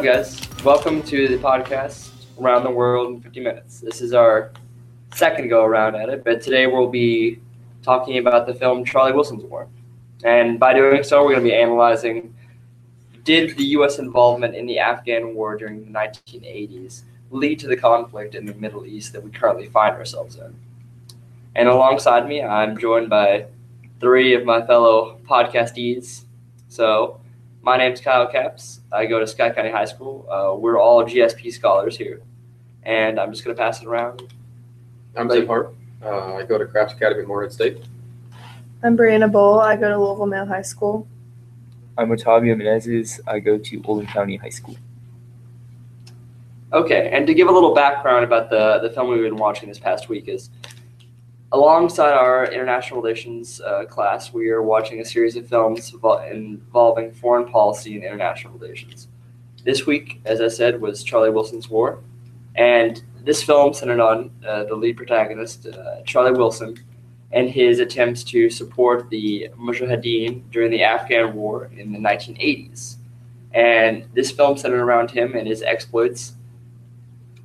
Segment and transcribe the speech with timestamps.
[0.00, 0.40] up, guys?
[0.64, 2.08] Welcome to the podcast
[2.40, 3.80] Around the World in 50 Minutes.
[3.80, 4.50] This is our
[5.14, 7.38] second go around at it, but today we'll be
[7.82, 9.68] talking about the film Charlie Wilson's War.
[10.24, 12.34] And by doing so, we're going to be analyzing
[13.24, 13.98] did the U.S.
[13.98, 18.86] involvement in the Afghan war during the 1980s lead to the conflict in the Middle
[18.86, 20.56] East that we currently find ourselves in?
[21.56, 23.48] And alongside me, I'm joined by
[24.00, 26.24] three of my fellow podcastees.
[26.68, 27.20] So,
[27.60, 28.79] my name's Kyle Caps.
[28.92, 30.26] I go to Scott County High School.
[30.28, 32.20] Uh, we're all GSP scholars here.
[32.82, 34.22] And I'm just going to pass it around.
[35.16, 35.74] I'm Zeb Hart.
[36.02, 37.84] Uh, I go to Crafts Academy at Morehead State.
[38.82, 39.60] I'm Brianna Bowl.
[39.60, 41.06] I go to Louisville Male High School.
[41.98, 43.20] I'm Otavio Menezes.
[43.26, 44.76] I go to Oldham County High School.
[46.72, 49.78] Okay, and to give a little background about the, the film we've been watching this
[49.78, 50.50] past week is
[51.52, 55.92] alongside our international relations uh, class, we are watching a series of films
[56.30, 59.08] involving foreign policy and international relations.
[59.64, 61.98] This week, as I said, was Charlie Wilson's War,
[62.54, 66.76] and this film centered on uh, the lead protagonist, uh, Charlie Wilson,
[67.32, 72.96] and his attempts to support the Mujahideen during the Afghan War in the 1980s.
[73.52, 76.34] And this film centered around him and his exploits.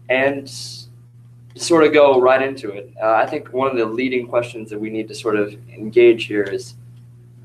[0.09, 0.49] And
[1.55, 4.79] sort of go right into it, uh, I think one of the leading questions that
[4.79, 6.75] we need to sort of engage here is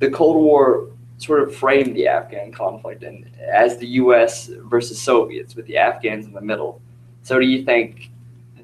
[0.00, 4.50] the Cold War sort of framed the Afghan conflict and as the U.S.
[4.64, 6.80] versus Soviets with the Afghans in the middle.
[7.22, 8.10] So do you think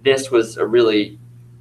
[0.02, 1.18] this was a really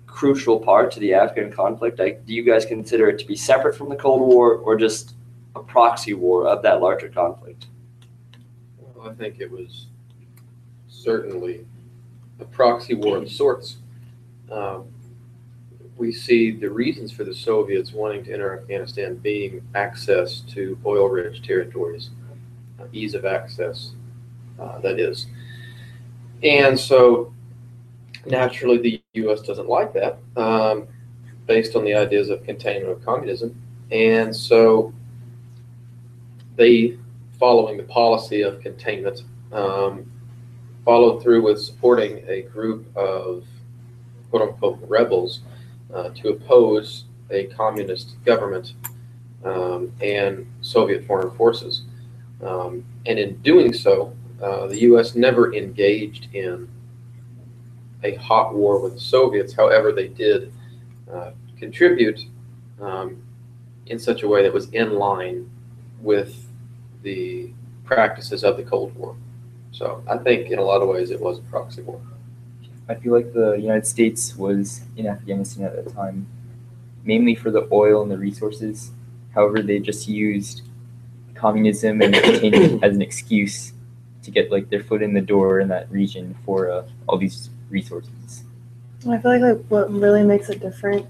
[0.08, 2.00] crucial part to the Afghan conflict?
[2.00, 5.13] Like, do you guys consider it to be separate from the Cold War or just
[5.56, 7.67] a proxy war of that larger conflict?
[8.78, 9.88] Well, I think it was
[10.88, 11.66] certainly
[12.40, 13.78] a proxy war of sorts.
[14.51, 14.85] Um,
[15.97, 21.07] we see the reasons for the Soviets wanting to enter Afghanistan being access to oil
[21.07, 22.09] rich territories,
[22.79, 23.91] uh, ease of access,
[24.59, 25.28] uh, that is.
[26.44, 27.34] And so
[28.25, 29.41] naturally, the U.S.
[29.41, 30.88] doesn't like that um,
[31.46, 33.59] based on the ideas of containment of communism.
[33.91, 34.94] And so
[36.57, 36.97] they,
[37.40, 40.12] following the policy of containment, um,
[40.85, 43.44] followed through with supporting a group of
[44.29, 45.41] quote unquote rebels
[45.94, 48.73] uh, to oppose a communist government
[49.44, 51.84] um, and Soviet foreign forces.
[52.41, 55.16] Um, and in doing so, uh, the U.S.
[55.16, 56.68] never engaged in
[58.03, 59.53] a hot war with the Soviets.
[59.53, 60.53] However, they did
[61.12, 62.19] uh, contribute
[62.79, 63.22] um,
[63.88, 65.50] in such a way that was in line
[66.02, 66.46] with
[67.02, 67.52] the
[67.85, 69.16] practices of the Cold War.
[69.75, 72.00] So I think in a lot of ways it was a proxy war.
[72.88, 76.28] I feel like the United States was in Afghanistan at that time
[77.03, 78.91] mainly for the oil and the resources.
[79.34, 80.64] However, they just used
[81.35, 83.74] communism and containment as an excuse
[84.24, 87.50] to get like their foot in the door in that region for uh, all these
[87.69, 88.44] resources.
[89.08, 91.06] I feel like like what really makes it different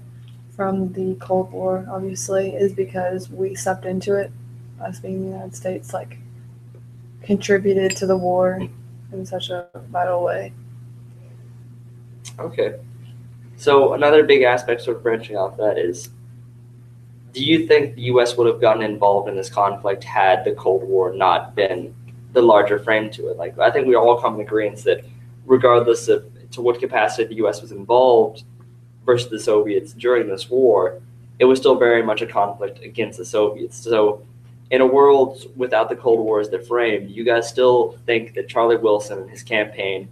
[0.54, 4.30] from the Cold War, obviously, is because we stepped into it,
[4.80, 6.18] us being the United States, like
[7.26, 8.62] contributed to the war
[9.12, 10.52] in such a vital way.
[12.38, 12.76] Okay.
[13.56, 16.10] So another big aspect, sort of branching off that, is
[17.32, 18.36] do you think the U.S.
[18.36, 21.94] would have gotten involved in this conflict had the Cold War not been
[22.32, 23.36] the larger frame to it?
[23.36, 25.04] Like I think we all come to agreement that
[25.44, 27.60] regardless of to what capacity the U.S.
[27.60, 28.44] was involved
[29.04, 31.02] versus the Soviets during this war,
[31.38, 33.76] it was still very much a conflict against the Soviets.
[33.76, 34.24] So
[34.70, 38.48] in a world without the Cold War as the frame, you guys still think that
[38.48, 40.08] Charlie Wilson and his campaign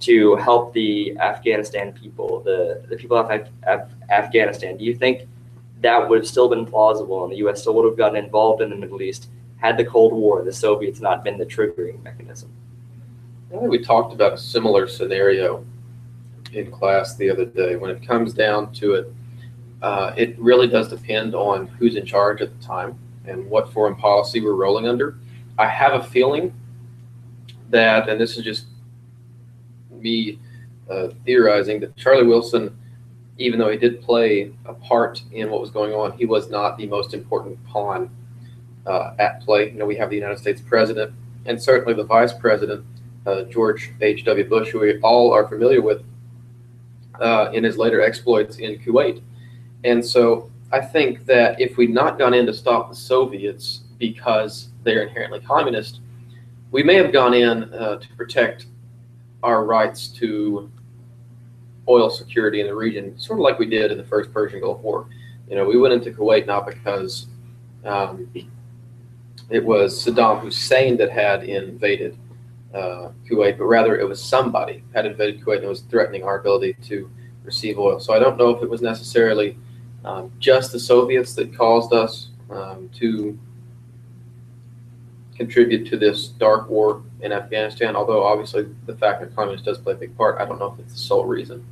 [0.00, 5.28] to help the Afghanistan people, the, the people of Af- Af- Afghanistan, do you think
[5.82, 7.60] that would have still been plausible and the U.S.
[7.60, 9.28] still would have gotten involved in the Middle East
[9.58, 12.50] had the Cold War the Soviets not been the triggering mechanism?
[13.50, 15.64] I think we talked about a similar scenario
[16.52, 17.76] in class the other day.
[17.76, 19.12] When it comes down to it,
[19.82, 22.98] uh, it really does depend on who's in charge at the time
[23.30, 25.16] and what foreign policy we're rolling under.
[25.58, 26.52] I have a feeling
[27.70, 28.66] that, and this is just
[29.90, 30.38] me
[30.90, 32.76] uh, theorizing, that Charlie Wilson,
[33.38, 36.76] even though he did play a part in what was going on, he was not
[36.76, 38.10] the most important pawn
[38.86, 39.70] uh, at play.
[39.70, 41.12] You know, we have the United States president
[41.46, 42.84] and certainly the vice president,
[43.26, 44.48] uh, George H.W.
[44.48, 46.02] Bush, who we all are familiar with
[47.20, 49.22] uh, in his later exploits in Kuwait.
[49.84, 54.68] And so I think that if we'd not gone in to stop the Soviets because
[54.84, 56.00] they're inherently communist,
[56.70, 58.66] we may have gone in uh, to protect
[59.42, 60.70] our rights to
[61.88, 64.80] oil security in the region, sort of like we did in the first Persian Gulf
[64.80, 65.08] War.
[65.48, 67.26] You know, we went into Kuwait not because
[67.84, 68.30] um,
[69.48, 72.16] it was Saddam Hussein that had invaded
[72.72, 76.76] uh, Kuwait, but rather it was somebody had invaded Kuwait and was threatening our ability
[76.84, 77.10] to
[77.42, 77.98] receive oil.
[77.98, 79.58] So I don't know if it was necessarily
[80.04, 83.38] um, just the Soviets that caused us um, to
[85.36, 87.96] contribute to this dark war in Afghanistan.
[87.96, 90.78] Although obviously the fact that communism does play a big part, I don't know if
[90.80, 91.64] it's the sole reason.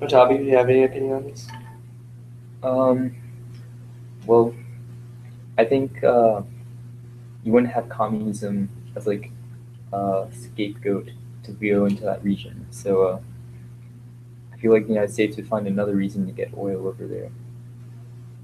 [0.00, 1.48] Otavio, do you have any opinion on this?
[2.62, 3.14] Um,
[4.26, 4.54] well,
[5.56, 6.42] I think uh,
[7.44, 9.30] you wouldn't have communism as like
[9.92, 11.10] a scapegoat
[11.44, 12.66] to go into that region.
[12.70, 13.33] So uh, I
[14.64, 17.30] feel like the United States would find another reason to get oil over there.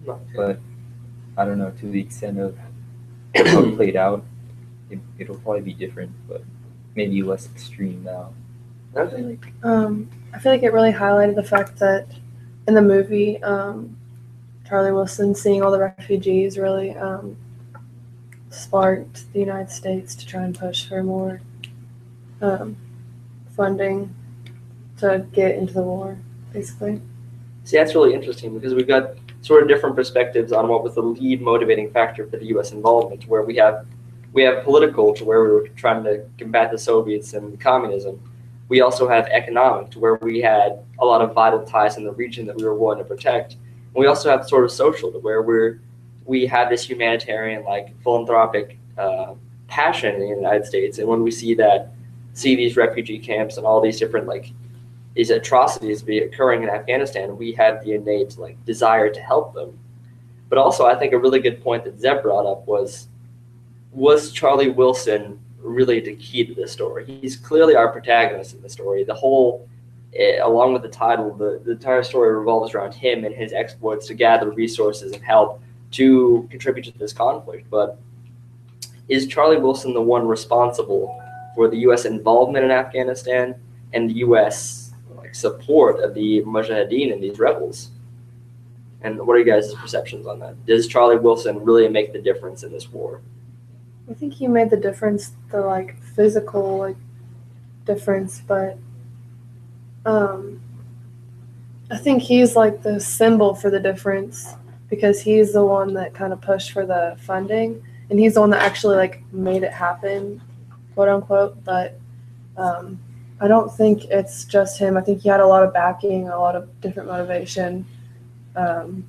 [0.06, 0.20] No.
[0.36, 0.60] But
[1.38, 2.58] I don't know to the extent of
[3.34, 4.22] how it played out.
[4.90, 6.42] It, it'll probably be different, but
[6.94, 8.34] maybe less extreme now.
[8.94, 9.38] Okay.
[9.62, 12.06] Um, I feel like it really highlighted the fact that
[12.68, 13.96] in the movie, um,
[14.68, 17.34] Charlie Wilson seeing all the refugees really um,
[18.50, 21.40] sparked the United States to try and push for more
[22.42, 22.76] um,
[23.56, 24.14] funding
[25.00, 26.18] to get into the war,
[26.52, 27.00] basically.
[27.64, 31.02] See, that's really interesting because we've got sort of different perspectives on what was the
[31.02, 32.72] lead motivating factor for the U.S.
[32.72, 33.26] involvement.
[33.26, 33.86] Where we have
[34.32, 38.20] we have political, to where we were trying to combat the Soviets and communism.
[38.68, 42.12] We also have economic, to where we had a lot of vital ties in the
[42.12, 43.54] region that we were willing to protect.
[43.54, 45.80] And we also have sort of social, to where we're
[46.24, 49.34] we have this humanitarian, like philanthropic uh,
[49.66, 50.98] passion in the United States.
[50.98, 51.92] And when we see that,
[52.34, 54.52] see these refugee camps and all these different like
[55.20, 59.78] these atrocities be occurring in Afghanistan, we had the innate like desire to help them.
[60.48, 63.08] But also, I think a really good point that Zeb brought up was
[63.92, 67.04] was Charlie Wilson really the key to this story?
[67.20, 69.04] He's clearly our protagonist in the story.
[69.04, 69.68] The whole,
[70.14, 74.06] eh, along with the title, the, the entire story revolves around him and his exploits
[74.06, 77.68] to gather resources and help to contribute to this conflict.
[77.68, 77.98] But
[79.10, 81.22] is Charlie Wilson the one responsible
[81.54, 82.06] for the U.S.
[82.06, 83.54] involvement in Afghanistan
[83.92, 84.79] and the U.S.
[85.32, 87.90] support of the Mujahideen and these rebels?
[89.02, 90.66] And what are you guys' perceptions on that?
[90.66, 93.22] Does Charlie Wilson really make the difference in this war?
[94.10, 96.96] I think he made the difference, the like physical like
[97.86, 98.76] difference, but
[100.04, 100.60] um,
[101.90, 104.54] I think he's like the symbol for the difference
[104.88, 108.50] because he's the one that kind of pushed for the funding and he's the one
[108.50, 110.42] that actually like made it happen,
[110.94, 111.64] quote unquote.
[111.64, 111.98] But
[112.56, 112.98] um,
[113.40, 114.96] I don't think it's just him.
[114.96, 117.86] I think he had a lot of backing, a lot of different motivation,
[118.54, 119.04] um,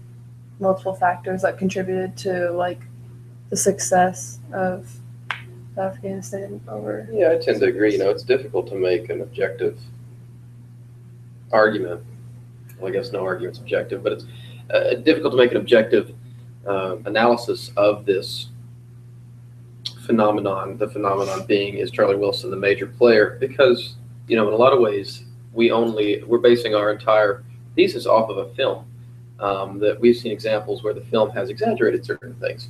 [0.59, 2.79] multiple factors that contributed to like
[3.49, 4.89] the success of
[5.77, 7.09] Afghanistan over.
[7.11, 7.93] Yeah, I tend to agree.
[7.93, 9.79] You know, it's difficult to make an objective
[11.51, 12.01] argument.
[12.79, 14.25] Well, I guess no argument's objective, but it's
[14.73, 16.13] uh, difficult to make an objective
[16.65, 18.47] uh, analysis of this
[20.05, 20.77] phenomenon.
[20.77, 23.95] The phenomenon being is Charlie Wilson the major player because
[24.27, 25.23] you know in a lot of ways
[25.53, 27.43] we only we're basing our entire
[27.75, 28.85] thesis off of a film
[29.39, 32.69] um, that we've seen examples where the film has exaggerated certain things.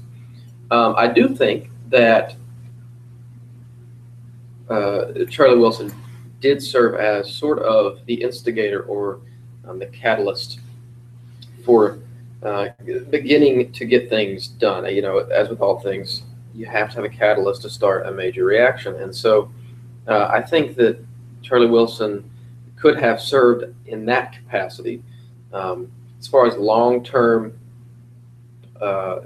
[0.72, 2.36] Um, I do think that
[4.70, 5.94] uh, Charlie Wilson
[6.40, 9.20] did serve as sort of the instigator or
[9.68, 10.62] um, the catalyst
[11.66, 12.00] for
[12.42, 12.70] uh,
[13.10, 14.86] beginning to get things done.
[14.94, 16.24] You know, as with all things,
[16.56, 18.96] you have to have a catalyst to start a major reaction.
[18.96, 19.52] And so
[20.08, 21.04] uh, I think that
[21.42, 22.30] Charlie Wilson
[22.76, 25.04] could have served in that capacity.
[25.54, 27.58] Um, as far as long term
[28.80, 29.22] uh,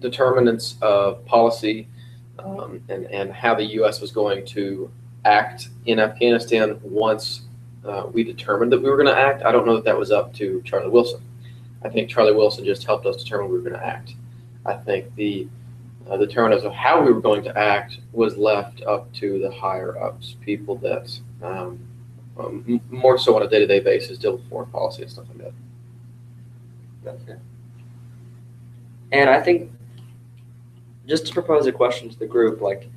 [0.00, 1.88] determinants of policy
[2.38, 4.00] um, and, and how the U.S.
[4.00, 4.90] was going to
[5.24, 7.42] act in Afghanistan once
[7.84, 10.10] uh, we determined that we were going to act, I don't know that that was
[10.10, 11.22] up to Charlie Wilson.
[11.82, 14.14] I think Charlie Wilson just helped us determine we were going to act.
[14.66, 15.48] I think the
[16.10, 19.96] uh, determinants of how we were going to act was left up to the higher
[20.02, 21.78] ups, people that um,
[22.38, 25.26] um, more so on a day to day basis deal with foreign policy and stuff
[25.28, 25.52] like
[27.04, 27.20] that.
[27.22, 27.38] Okay.
[29.12, 29.70] And I think
[31.06, 32.88] just to propose a question to the group, like,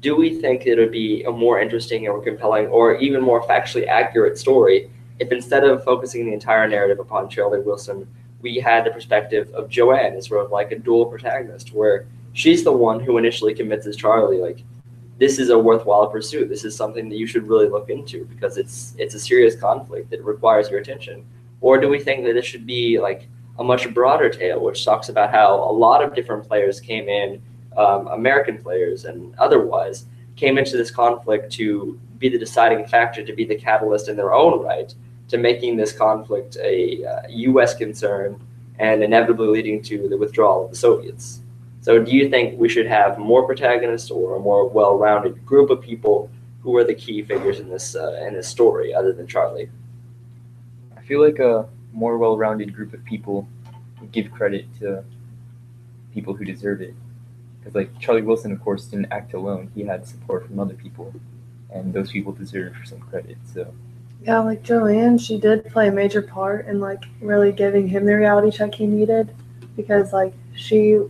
[0.00, 3.86] do we think it would be a more interesting or compelling or even more factually
[3.86, 4.90] accurate story
[5.20, 8.08] if instead of focusing the entire narrative upon Charlie Wilson,
[8.40, 12.64] we had the perspective of Joanne as sort of like a dual protagonist, where she's
[12.64, 14.64] the one who initially convinces Charlie, like,
[15.18, 16.48] this is a worthwhile pursuit.
[16.48, 20.10] This is something that you should really look into because it's it's a serious conflict
[20.10, 21.24] that requires your attention.
[21.60, 25.10] Or do we think that it should be like a much broader tale, which talks
[25.10, 27.40] about how a lot of different players came in,
[27.76, 33.32] um, American players and otherwise, came into this conflict to be the deciding factor, to
[33.32, 34.94] be the catalyst in their own right,
[35.28, 37.76] to making this conflict a uh, U.S.
[37.76, 38.40] concern
[38.78, 41.41] and inevitably leading to the withdrawal of the Soviets.
[41.82, 45.80] So, do you think we should have more protagonists or a more well-rounded group of
[45.80, 49.68] people who are the key figures in this uh, in this story, other than Charlie?
[50.96, 53.48] I feel like a more well-rounded group of people
[54.00, 55.02] would give credit to
[56.14, 56.94] people who deserve it.
[57.58, 59.68] Because like Charlie Wilson, of course, didn't act alone.
[59.74, 61.12] He had support from other people,
[61.74, 63.38] and those people deserve some credit.
[63.52, 63.74] So
[64.22, 68.14] Yeah, like Joanne, she did play a major part in like really giving him the
[68.14, 69.34] reality check he needed
[69.74, 71.00] because like she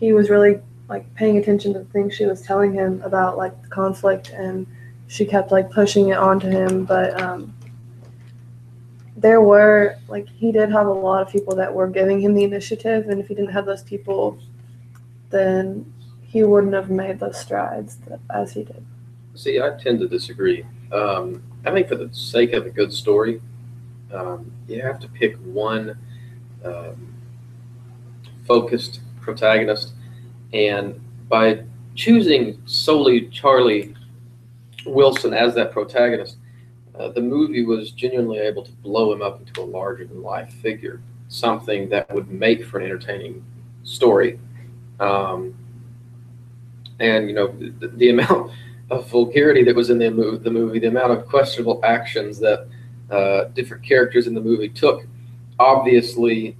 [0.00, 3.60] he was really like paying attention to the things she was telling him about like
[3.62, 4.66] the conflict and
[5.06, 7.54] she kept like pushing it onto him but um
[9.16, 12.42] there were like he did have a lot of people that were giving him the
[12.42, 14.38] initiative and if he didn't have those people
[15.28, 15.92] then
[16.22, 18.84] he wouldn't have made those strides that, as he did
[19.34, 20.64] See, I tend to disagree.
[20.92, 23.40] Um, I think for the sake of a good story,
[24.12, 25.96] um, you have to pick one
[26.64, 27.14] um,
[28.46, 29.00] focused
[29.30, 29.92] protagonist,
[30.52, 31.62] and by
[31.94, 33.94] choosing solely Charlie
[34.86, 36.36] Wilson as that protagonist,
[36.98, 40.52] uh, the movie was genuinely able to blow him up into a larger than life
[40.54, 43.44] figure, something that would make for an entertaining
[43.84, 44.38] story.
[44.98, 45.54] Um,
[46.98, 48.52] and you know the, the amount
[48.90, 52.66] of vulgarity that was in the movie, the movie, the amount of questionable actions that
[53.10, 55.06] uh, different characters in the movie took,
[55.58, 56.56] obviously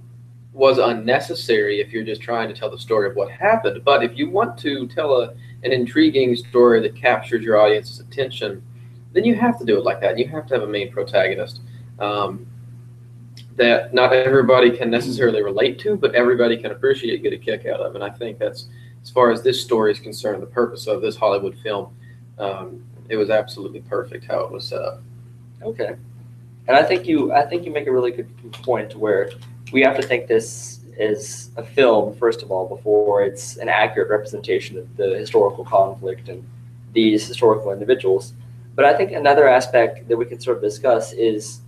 [0.53, 3.83] was unnecessary if you're just trying to tell the story of what happened.
[3.85, 5.29] But if you want to tell a,
[5.63, 8.61] an intriguing story that captures your audience's attention,
[9.13, 10.17] then you have to do it like that.
[10.17, 11.61] You have to have a main protagonist
[11.99, 12.45] um,
[13.55, 17.79] that not everybody can necessarily relate to, but everybody can appreciate, get a kick out
[17.79, 17.95] of.
[17.95, 18.67] And I think that's,
[19.01, 21.95] as far as this story is concerned, the purpose of this Hollywood film
[22.41, 25.01] um, it was absolutely perfect how it was set up.
[25.61, 25.95] Okay,
[26.67, 28.29] and I think you I think you make a really good
[28.63, 29.31] point where
[29.71, 34.09] we have to think this is a film first of all before it's an accurate
[34.09, 36.47] representation of the historical conflict and
[36.93, 38.33] these historical individuals.
[38.75, 41.61] But I think another aspect that we can sort of discuss is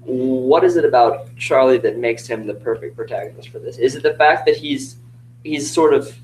[0.00, 3.76] what is it about Charlie that makes him the perfect protagonist for this?
[3.78, 4.96] Is it the fact that he's
[5.44, 6.16] he's sort of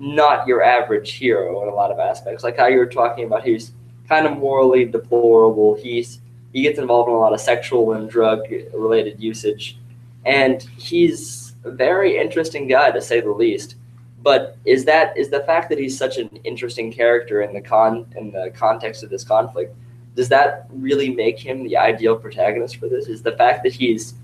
[0.00, 2.42] not your average hero in a lot of aspects.
[2.42, 3.72] Like how you were talking about, he's
[4.08, 5.76] kind of morally deplorable.
[5.76, 6.20] He's
[6.52, 8.40] he gets involved in a lot of sexual and drug
[8.74, 9.78] related usage,
[10.24, 13.76] and he's a very interesting guy to say the least.
[14.22, 18.06] But is that is the fact that he's such an interesting character in the con
[18.16, 19.74] in the context of this conflict?
[20.14, 23.06] Does that really make him the ideal protagonist for this?
[23.06, 24.14] Is the fact that he's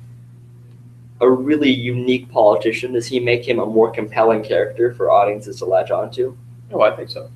[1.21, 2.93] a really unique politician?
[2.93, 6.37] Does he make him a more compelling character for audiences to latch onto?
[6.73, 7.31] Oh, I think so.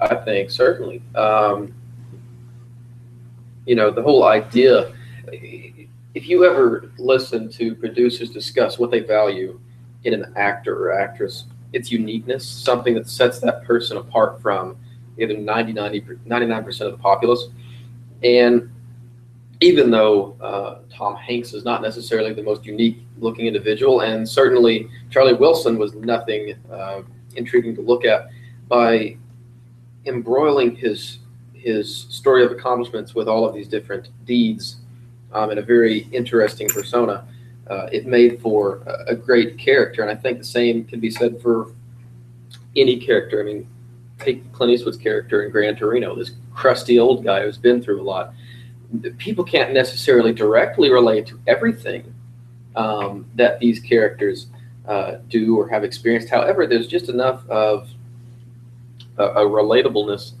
[0.00, 1.02] I think certainly.
[1.14, 1.74] Um,
[3.66, 4.92] you know, the whole idea.
[6.14, 9.60] If you ever listen to producers discuss what they value
[10.04, 14.76] in an actor or actress, it's uniqueness, something that sets that person apart from
[15.18, 17.48] 90, 90 99% of the populace.
[18.22, 18.70] And
[19.60, 24.88] even though uh, Tom Hanks is not necessarily the most unique looking individual, and certainly
[25.10, 27.02] Charlie Wilson was nothing uh,
[27.34, 28.28] intriguing to look at,
[28.68, 29.16] by
[30.06, 31.18] embroiling his
[31.54, 34.83] his story of accomplishments with all of these different deeds
[35.34, 37.26] um, in a very interesting persona,
[37.68, 40.02] uh, it made for a, a great character.
[40.02, 41.72] And I think the same can be said for
[42.76, 43.40] any character.
[43.40, 43.68] I mean,
[44.18, 48.04] take Clint Eastwood's character in Gran Torino, this crusty old guy who's been through a
[48.04, 48.34] lot
[49.18, 52.14] people can't necessarily directly relate to everything
[52.76, 54.46] um, that these characters
[54.86, 56.28] uh, do or have experienced.
[56.28, 57.88] However, there's just enough of
[59.16, 60.32] a, a relatableness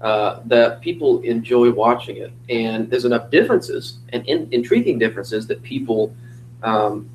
[0.00, 5.62] uh, that people enjoy watching it, and there's enough differences and in, intriguing differences that
[5.62, 6.14] people
[6.62, 7.08] um,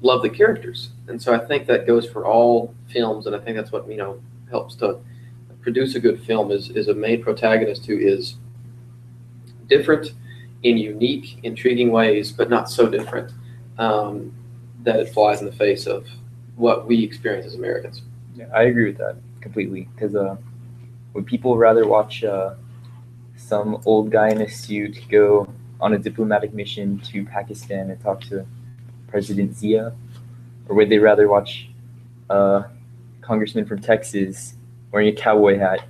[0.00, 0.90] love the characters.
[1.08, 3.96] And so I think that goes for all films, and I think that's what you
[3.96, 4.98] know helps to
[5.60, 8.36] produce a good film is is a main protagonist who is
[9.68, 10.12] different
[10.62, 13.32] in unique, intriguing ways, but not so different
[13.78, 14.32] um,
[14.82, 16.06] that it flies in the face of
[16.56, 18.02] what we experience as Americans.
[18.34, 19.88] Yeah, I agree with that completely.
[19.94, 20.36] Because uh,
[21.14, 22.54] would people rather watch uh,
[23.36, 28.20] some old guy in a suit go on a diplomatic mission to Pakistan and talk
[28.22, 28.46] to
[29.08, 29.92] President Zia,
[30.68, 31.68] or would they rather watch
[32.30, 32.64] a
[33.20, 34.54] congressman from Texas
[34.90, 35.84] wearing a cowboy hat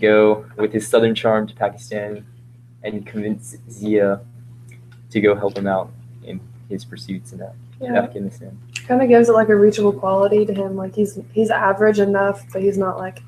[0.00, 2.24] go with his southern charm to Pakistan
[2.82, 4.20] and convince Zia
[5.10, 5.90] to go help him out
[6.24, 7.42] in his pursuits in,
[7.80, 8.58] in Afghanistan.
[8.86, 10.76] Kind of gives it like a reachable quality to him.
[10.76, 13.22] Like he's he's average enough, but he's not like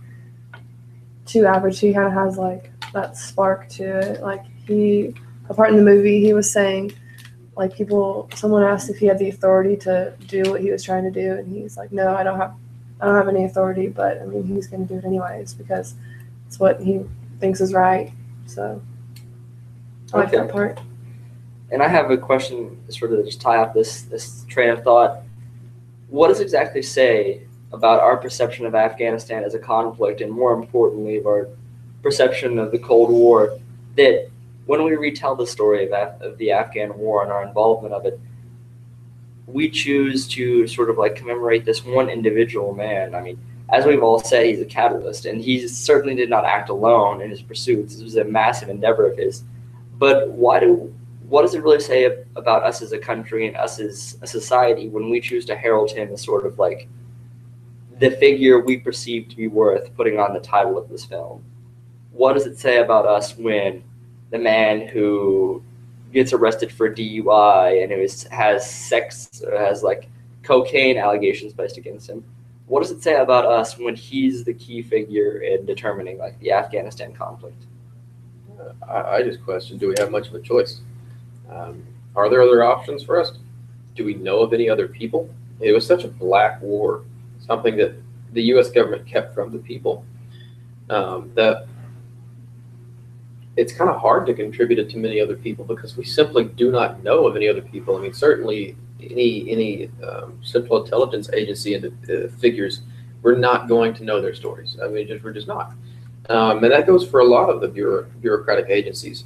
[1.26, 1.80] too average.
[1.80, 4.22] He kind of has like that spark to it.
[4.22, 5.14] Like he,
[5.48, 6.92] apart in the movie, he was saying
[7.56, 11.04] like people someone asked if he had the authority to do what he was trying
[11.04, 12.52] to do and he's like no i don't have
[13.00, 15.94] i don't have any authority but i mean he's going to do it anyways because
[16.46, 17.00] it's what he
[17.40, 18.12] thinks is right
[18.44, 18.82] so
[20.12, 20.36] i like Okay.
[20.38, 20.78] that part
[21.70, 24.84] And I have a question, sort of to just tie up this this train of
[24.84, 25.22] thought.
[26.08, 31.18] What does exactly say about our perception of Afghanistan as a conflict, and more importantly,
[31.18, 31.48] of our
[32.02, 33.58] perception of the Cold War,
[33.96, 34.28] that
[34.66, 38.04] when we retell the story of, Af- of the Afghan War and our involvement of
[38.06, 38.18] it,
[39.46, 43.14] we choose to sort of like commemorate this one individual man.
[43.14, 46.68] I mean, as we've all said, he's a catalyst, and he certainly did not act
[46.68, 47.94] alone in his pursuits.
[47.94, 49.42] This was a massive endeavor of his.
[49.98, 50.92] But why do
[51.28, 54.88] what does it really say about us as a country and us as a society
[54.88, 56.88] when we choose to herald him as sort of like
[57.98, 61.42] the figure we perceive to be worth putting on the title of this film?
[62.12, 63.82] What does it say about us when
[64.30, 65.62] the man who
[66.12, 70.08] gets arrested for DUI and who is, has sex or has like
[70.42, 72.24] cocaine allegations placed against him?
[72.66, 76.52] What does it say about us when he's the key figure in determining like the
[76.52, 77.62] Afghanistan conflict?
[78.88, 80.80] I, I just question, do we have much of a choice?
[81.50, 81.84] Um,
[82.14, 83.32] are there other options for us?
[83.94, 85.30] Do we know of any other people?
[85.60, 87.04] It was such a black war,
[87.46, 87.94] something that
[88.32, 88.70] the U.S.
[88.70, 90.04] government kept from the people,
[90.90, 91.66] um, that
[93.56, 96.70] it's kind of hard to contribute it to many other people because we simply do
[96.70, 97.96] not know of any other people.
[97.96, 102.82] I mean, certainly any any um, Central Intelligence Agency and uh, figures,
[103.22, 104.76] we're not going to know their stories.
[104.82, 105.72] I mean, just, we're just not.
[106.28, 109.24] Um, and that goes for a lot of the bureau, bureaucratic agencies.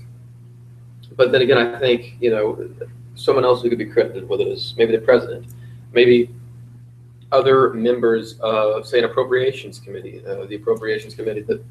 [1.17, 2.71] But then again, I think, you know,
[3.15, 5.47] someone else who could be credited with it is maybe the president,
[5.93, 6.31] maybe
[7.33, 11.65] other members of, say, an appropriations committee, uh, the appropriations committee that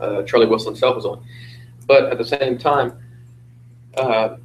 [0.00, 1.24] uh, Charlie Wilson himself was on.
[1.86, 2.92] But at the same time,
[3.96, 4.36] uh,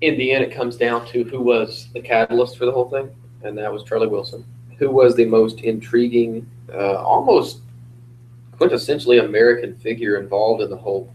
[0.00, 3.10] in the end, it comes down to who was the catalyst for the whole thing,
[3.42, 4.44] and that was Charlie Wilson.
[4.78, 7.60] Who was the most intriguing, uh, almost
[8.58, 11.12] quintessentially American figure involved in the whole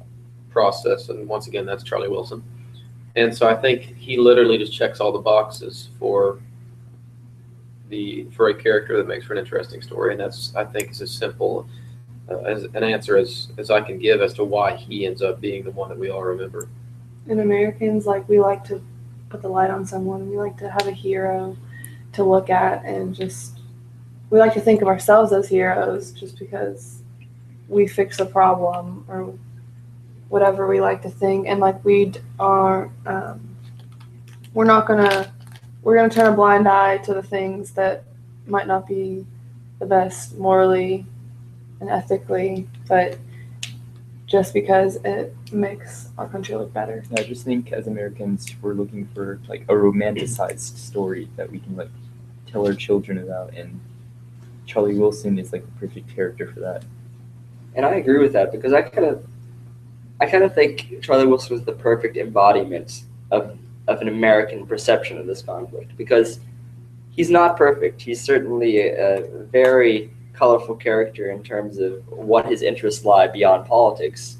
[0.50, 1.10] process.
[1.10, 2.44] And once again, that's Charlie Wilson.
[3.16, 6.40] And so I think he literally just checks all the boxes for
[7.90, 10.12] the for a character that makes for an interesting story.
[10.12, 11.68] And that's I think is as simple
[12.30, 15.40] uh, as an answer as as I can give as to why he ends up
[15.42, 16.68] being the one that we all remember.
[17.28, 18.82] and americans like we like to
[19.30, 21.58] put the light on someone we like to have a hero
[22.14, 23.60] to look at and just
[24.30, 27.02] we like to think of ourselves as heroes just because
[27.68, 29.34] we fix a problem or
[30.30, 33.40] whatever we like to think and like we are um,
[34.54, 35.32] we're not gonna
[35.86, 38.04] we're gonna turn a blind eye to the things that
[38.48, 39.26] might not be
[39.80, 41.06] the best morally
[41.80, 43.18] and ethically but
[44.28, 49.08] just because it makes our country look better I just think as Americans, we're looking
[49.14, 51.90] for like a romanticized story that we can like
[52.56, 53.80] tell our children about, and
[54.66, 56.86] Charlie Wilson is like the perfect character for that.
[57.76, 59.26] And I agree with that because I kind of,
[60.22, 65.18] I kind of think Charlie Wilson was the perfect embodiment of of an American perception
[65.18, 66.40] of this conflict because
[67.12, 68.02] he's not perfect.
[68.02, 73.66] He's certainly a, a very colorful character in terms of what his interests lie beyond
[73.68, 74.38] politics,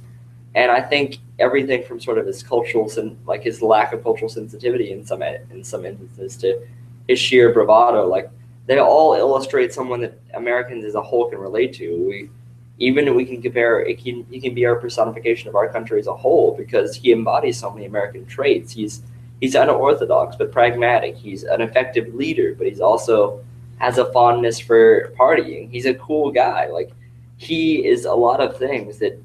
[0.56, 4.30] and I think everything from sort of his cultural, sen- like his lack of cultural
[4.30, 6.66] sensitivity in some in some instances, to
[7.08, 8.30] his sheer bravado, like
[8.66, 12.08] they all illustrate someone that Americans as a whole can relate to.
[12.08, 12.30] We
[12.78, 16.08] even we can compare it can he can be our personification of our country as
[16.08, 18.74] a whole because he embodies so many American traits.
[18.74, 19.02] He's
[19.42, 21.16] he's unorthodox but pragmatic.
[21.16, 23.44] He's an effective leader, but he's also
[23.78, 25.70] has a fondness for partying.
[25.70, 26.68] He's a cool guy.
[26.68, 26.92] Like
[27.38, 29.22] he is a lot of things that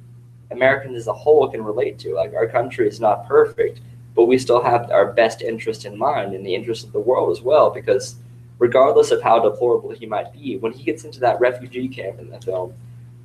[0.50, 2.14] Americans as a whole can relate to.
[2.14, 3.80] Like our country is not perfect,
[4.14, 7.30] but we still have our best interest in mind and the interest of the world
[7.30, 8.16] as well because
[8.58, 12.30] regardless of how deplorable he might be, when he gets into that refugee camp in
[12.30, 12.74] the film,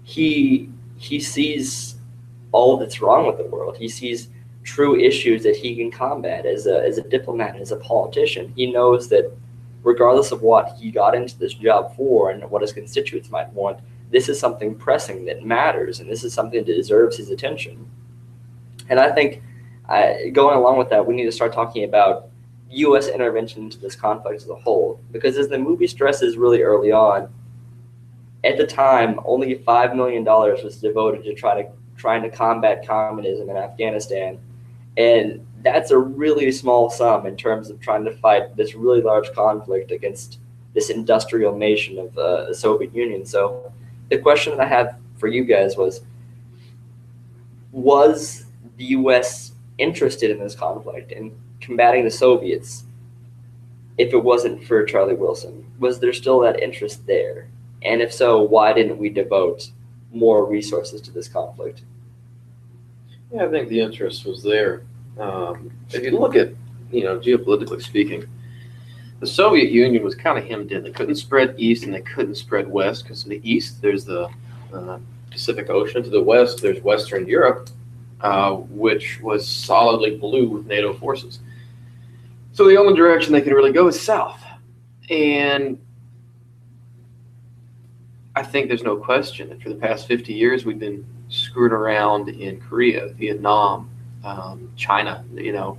[0.04, 1.96] he he sees
[2.52, 3.78] all that's wrong with the world.
[3.78, 4.30] He sees
[4.66, 8.52] true issues that he can combat as a as a diplomat, as a politician.
[8.56, 9.32] He knows that
[9.84, 13.80] regardless of what he got into this job for and what his constituents might want,
[14.12, 17.90] this is something pressing that matters, and this is something that deserves his attention.
[18.90, 19.44] And I think,
[19.88, 22.30] I, going along with that, we need to start talking about
[22.72, 23.08] U.S.
[23.08, 27.32] intervention into this conflict as a whole, because as the movie stresses really early on,
[28.44, 32.86] at the time, only five million dollars was devoted to try to trying to combat
[32.86, 34.40] communism in Afghanistan,
[34.98, 39.32] and that's a really small sum in terms of trying to fight this really large
[39.34, 40.40] conflict against
[40.74, 43.26] this industrial nation of uh, the Soviet Union.
[43.26, 43.72] So,
[44.10, 46.02] the question that I have for you guys was:
[47.72, 48.46] Was
[48.78, 49.54] the U.S.
[49.78, 52.84] interested in this conflict and combating the Soviets
[53.98, 55.66] if it wasn't for Charlie Wilson?
[55.80, 57.48] Was there still that interest there?
[57.82, 59.72] And if so, why didn't we devote
[60.12, 61.82] more resources to this conflict?
[63.32, 64.84] Yeah, I think the interest was there.
[65.20, 66.50] Um, if you look at,
[66.92, 68.26] you know, geopolitically speaking,
[69.20, 70.84] the Soviet Union was kind of hemmed in.
[70.84, 74.30] They couldn't spread east and they couldn't spread west because in the east there's the
[74.74, 75.00] uh,
[75.32, 76.04] Pacific Ocean.
[76.04, 77.70] To the west there's Western Europe,
[78.22, 81.40] uh, which was solidly blue with NATO forces.
[82.54, 84.42] So the only direction they could really go is south.
[85.10, 85.80] And
[88.36, 92.30] I think there's no question that for the past 50 years we've been screwed around
[92.30, 93.90] in Korea, Vietnam,
[94.24, 95.24] um, China.
[95.34, 95.78] You know,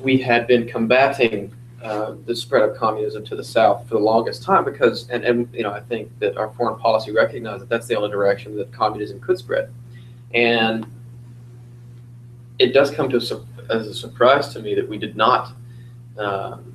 [0.00, 4.42] we had been combating uh, the spread of communism to the south for the longest
[4.42, 7.86] time because, and, and you know, I think that our foreign policy recognized that that's
[7.86, 9.72] the only direction that communism could spread.
[10.34, 10.86] And
[12.58, 15.52] it does come to a, as a surprise to me that we did not
[16.18, 16.74] um,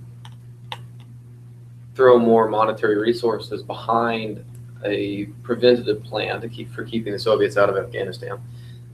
[1.96, 4.44] throw more monetary resources behind
[4.86, 8.40] a preventative plan to keep for keeping the Soviets out of Afghanistan,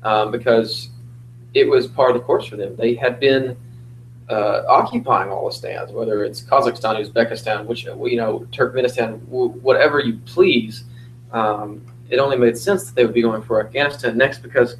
[0.04, 0.90] um, because
[1.54, 2.76] it was part of the course for them.
[2.76, 3.58] They had been
[4.30, 10.20] uh, occupying all the stands, whether it's Kazakhstan, Uzbekistan, which you know, Turkmenistan, whatever you
[10.26, 10.84] please.
[11.32, 14.78] Um, it only made sense that they would be going for Afghanistan next because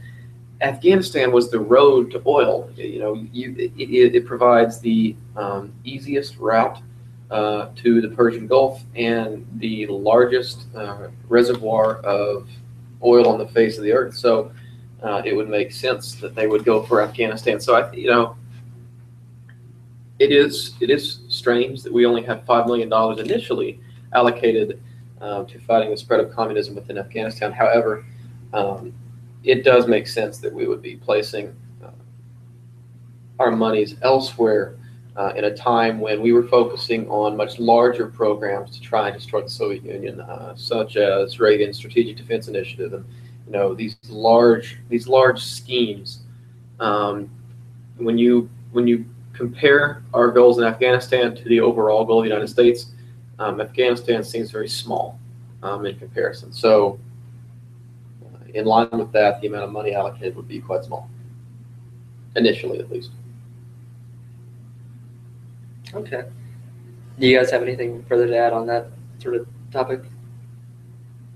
[0.62, 2.70] Afghanistan was the road to oil.
[2.76, 6.82] You know, you, it, it, provides the um, easiest route
[7.32, 12.50] uh, to the Persian Gulf and the largest uh, reservoir of
[13.04, 14.16] oil on the face of the earth.
[14.16, 14.52] So
[15.04, 17.60] uh, it would make sense that they would go for Afghanistan.
[17.60, 18.36] So I, you know,
[20.18, 23.80] it is it is strange that we only have five million dollars initially
[24.14, 24.82] allocated
[25.22, 27.52] uh, to fighting the spread of communism within Afghanistan.
[27.52, 28.06] However,
[28.54, 28.94] um,
[29.44, 31.92] it does make sense that we would be placing uh,
[33.40, 34.79] our monies elsewhere
[35.20, 39.18] uh, in a time when we were focusing on much larger programs to try and
[39.18, 43.06] destroy the Soviet Union, uh, such as Reagan's Strategic Defense Initiative, and
[43.46, 46.22] you know these large these large schemes.
[46.80, 47.30] Um,
[47.98, 52.30] when you when you compare our goals in Afghanistan to the overall goal of the
[52.30, 52.94] United States,
[53.40, 55.20] um, Afghanistan seems very small
[55.64, 56.54] um, in comparison.
[56.54, 56.98] So,
[58.24, 61.10] uh, in line with that, the amount of money allocated would be quite small,
[62.38, 63.12] initially at least.
[65.94, 66.24] Okay.
[67.20, 68.88] Do you guys have anything further to add on that
[69.20, 70.02] sort of topic?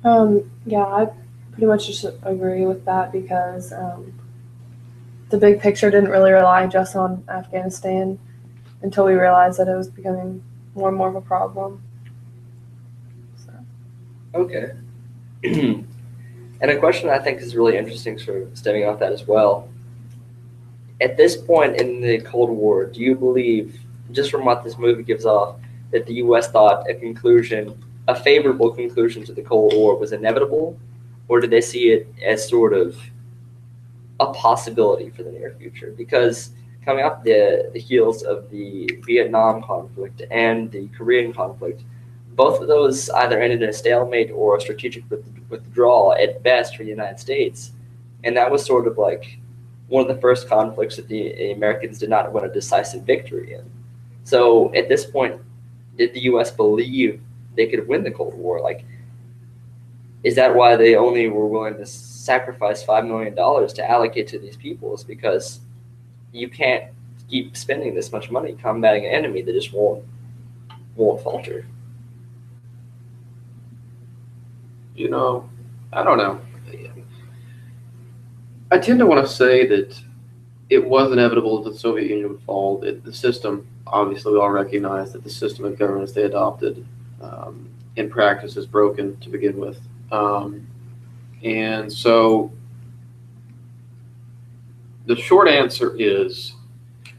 [0.03, 1.09] Um, yeah, I
[1.51, 4.19] pretty much just agree with that because um,
[5.29, 8.19] the big picture didn't really rely just on Afghanistan
[8.81, 10.43] until we realized that it was becoming
[10.75, 11.81] more and more of a problem.
[13.45, 13.51] So.
[14.35, 14.71] Okay.
[15.43, 19.69] and a question I think is really interesting, sort of stemming off that as well.
[21.01, 23.79] At this point in the Cold War, do you believe
[24.13, 25.57] just from what this movie gives off,
[25.91, 26.49] that the U.S.
[26.49, 30.79] thought a conclusion, a favorable conclusion to the Cold War was inevitable,
[31.27, 32.97] or did they see it as sort of
[34.19, 35.93] a possibility for the near future?
[35.97, 36.51] Because
[36.83, 41.83] coming off the, the heels of the Vietnam conflict and the Korean conflict,
[42.35, 45.03] both of those either ended in a stalemate or a strategic
[45.49, 47.71] withdrawal at best for the United States.
[48.23, 49.39] And that was sort of like
[49.87, 53.69] one of the first conflicts that the Americans did not win a decisive victory in.
[54.23, 55.41] So at this point,
[55.97, 56.51] did the U.S.
[56.51, 57.21] believe
[57.55, 58.61] they could win the Cold War?
[58.61, 58.85] Like,
[60.23, 64.39] is that why they only were willing to sacrifice five million dollars to allocate to
[64.39, 65.03] these peoples?
[65.03, 65.59] Because
[66.31, 66.85] you can't
[67.29, 70.03] keep spending this much money combating an enemy that just won't
[70.95, 71.65] won't falter.
[74.95, 75.49] You know,
[75.91, 76.39] I don't know.
[78.71, 79.99] I tend to want to say that
[80.69, 82.79] it was inevitable that the Soviet Union would fall.
[82.79, 86.85] The system obviously we all recognize that the system of governance they adopted
[87.21, 89.79] um, in practice is broken to begin with.
[90.11, 90.67] Um,
[91.43, 92.51] and so
[95.05, 96.55] the short answer is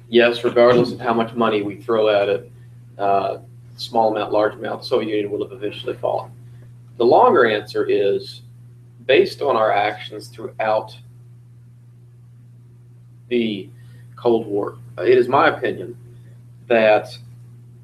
[0.09, 2.53] yes, regardless of how much money we throw at it,
[2.99, 3.39] uh,
[3.77, 6.33] small amount, large amount, the Soviet Union will have eventually fallen.
[6.97, 8.43] The longer answer is
[9.07, 10.97] based on our actions throughout
[13.29, 13.69] the
[14.17, 14.77] Cold War.
[14.99, 15.97] It is my opinion
[16.66, 17.16] that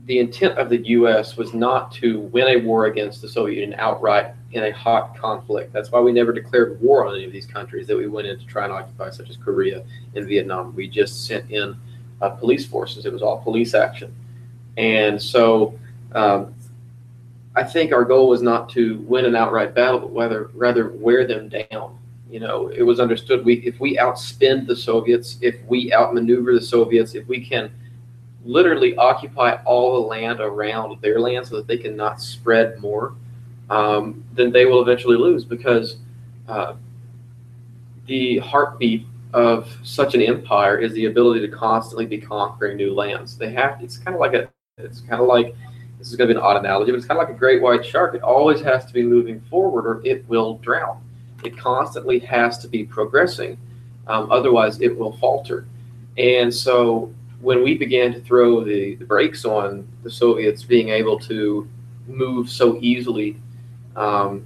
[0.07, 1.37] the intent of the U.S.
[1.37, 5.73] was not to win a war against the Soviet Union outright in a hot conflict.
[5.73, 8.39] That's why we never declared war on any of these countries that we went in
[8.39, 9.85] to try and occupy, such as Korea
[10.17, 10.75] and Vietnam.
[10.75, 11.77] We just sent in
[12.21, 13.07] uh, police forces.
[13.07, 14.15] It was all police action.
[14.77, 15.79] And so
[16.13, 16.55] um,
[17.55, 21.27] I think our goal was not to win an outright battle, but whether, rather wear
[21.27, 21.99] them down
[22.31, 26.61] You know, it was understood we if we outspend the Soviets, if we outmaneuver the
[26.61, 27.71] Soviets, if we can
[28.45, 33.15] literally occupy all the land around their land so that they cannot spread more,
[33.69, 35.97] um, then they will eventually lose because
[36.49, 36.75] uh,
[38.07, 43.37] the heartbeat of such an empire is the ability to constantly be conquering new lands.
[43.37, 44.49] They have it's kind of like a
[44.79, 45.55] it's kind of like
[45.99, 47.61] this is going to be an odd analogy, but it's kind of like a great
[47.61, 48.15] white shark.
[48.15, 51.03] It always has to be moving forward or it will drown.
[51.45, 53.59] It constantly has to be progressing.
[54.07, 55.67] Um, otherwise, it will falter.
[56.17, 61.19] And so when we began to throw the, the brakes on the Soviets being able
[61.21, 61.69] to
[62.07, 63.37] move so easily,
[63.97, 64.45] um,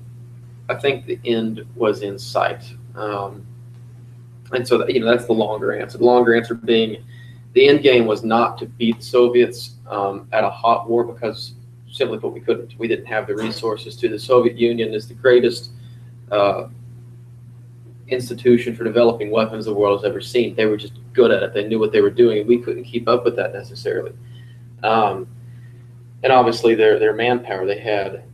[0.69, 2.65] I think the end was in sight.
[2.95, 3.47] Um,
[4.53, 5.99] and so, that, you know, that's the longer answer.
[5.99, 7.05] The longer answer being
[7.55, 11.55] the end game was not to beat the Soviets um, at a hot war because
[11.91, 12.77] simply put, we couldn't.
[12.79, 14.09] We didn't have the resources to.
[14.09, 15.71] The Soviet Union is the greatest
[16.31, 16.69] uh,
[18.09, 20.55] institution for developing weapons the world has ever seen.
[20.55, 21.55] They were just good at it.
[21.55, 24.13] They knew what they were doing, and we couldn't keep up with that necessarily.
[24.83, 25.27] Um,
[26.23, 27.67] and obviously, their their manpower.
[27.67, 28.25] They had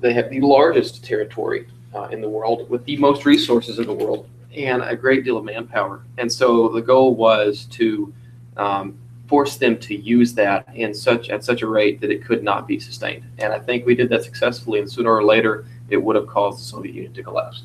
[0.00, 3.92] they had the largest territory uh, in the world with the most resources in the
[3.92, 6.04] world and a great deal of manpower.
[6.18, 8.12] And so the goal was to
[8.56, 8.98] um,
[9.28, 12.66] force them to use that in such at such a rate that it could not
[12.66, 13.24] be sustained.
[13.38, 14.80] And I think we did that successfully.
[14.80, 17.62] And sooner or later, it would have caused the Soviet Union to collapse.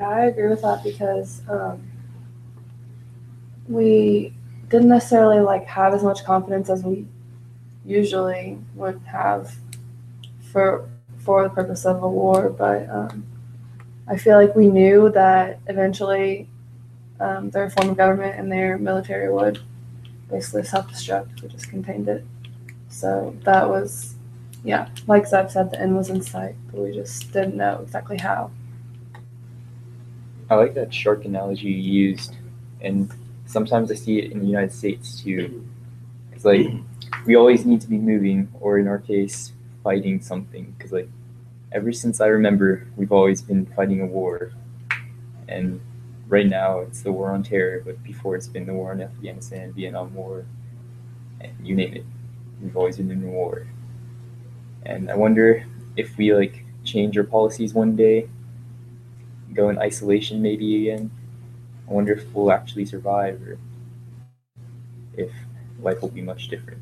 [0.00, 1.82] I agree with that because um,
[3.68, 4.34] we
[4.68, 7.06] didn't necessarily like have as much confidence as we
[7.84, 9.54] usually would have
[10.52, 12.50] for for the purpose of a war.
[12.50, 13.24] But um,
[14.08, 16.48] I feel like we knew that eventually
[17.20, 19.60] um, their form of government and their military would
[20.30, 21.42] basically self-destruct.
[21.42, 22.24] We just contained it.
[22.88, 24.14] So that was,
[24.64, 28.18] yeah, like Zeb said, the end was in sight, but we just didn't know exactly
[28.18, 28.50] how.
[30.48, 32.36] I like that shark analogy you used,
[32.80, 33.10] and
[33.46, 35.66] sometimes I see it in the United States too.
[36.32, 36.68] It's like
[37.26, 40.74] we always need to be moving, or in our case, fighting something.
[40.76, 41.08] Because like
[41.72, 44.52] ever since I remember, we've always been fighting a war,
[45.48, 45.80] and
[46.28, 47.82] right now it's the war on terror.
[47.84, 50.44] But before it's been the war in Afghanistan, Vietnam War,
[51.40, 52.04] and you name it,
[52.62, 53.66] we've always been in a war.
[54.84, 58.28] And I wonder if we like change our policies one day
[59.56, 61.10] go in isolation maybe again.
[61.88, 63.58] I wonder if we'll actually survive or
[65.16, 65.30] if
[65.80, 66.80] life will be much different.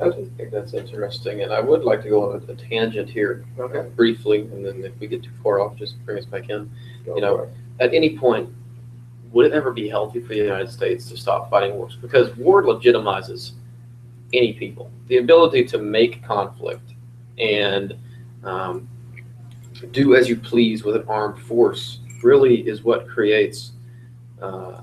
[0.00, 3.08] I do think that's interesting, and I would like to go on a, a tangent
[3.08, 3.88] here Okay.
[3.94, 6.68] briefly, and then if we get too far off, just bring us back in.
[7.06, 7.48] Go You know, it.
[7.80, 8.48] At any point,
[9.32, 11.96] would it ever be healthy for the United States to stop fighting wars?
[12.00, 13.52] Because war legitimizes
[14.32, 14.90] any people.
[15.08, 16.92] The ability to make conflict
[17.38, 17.94] and
[18.42, 18.88] um,
[19.92, 23.72] do as you please with an armed force really is what creates
[24.40, 24.80] uh,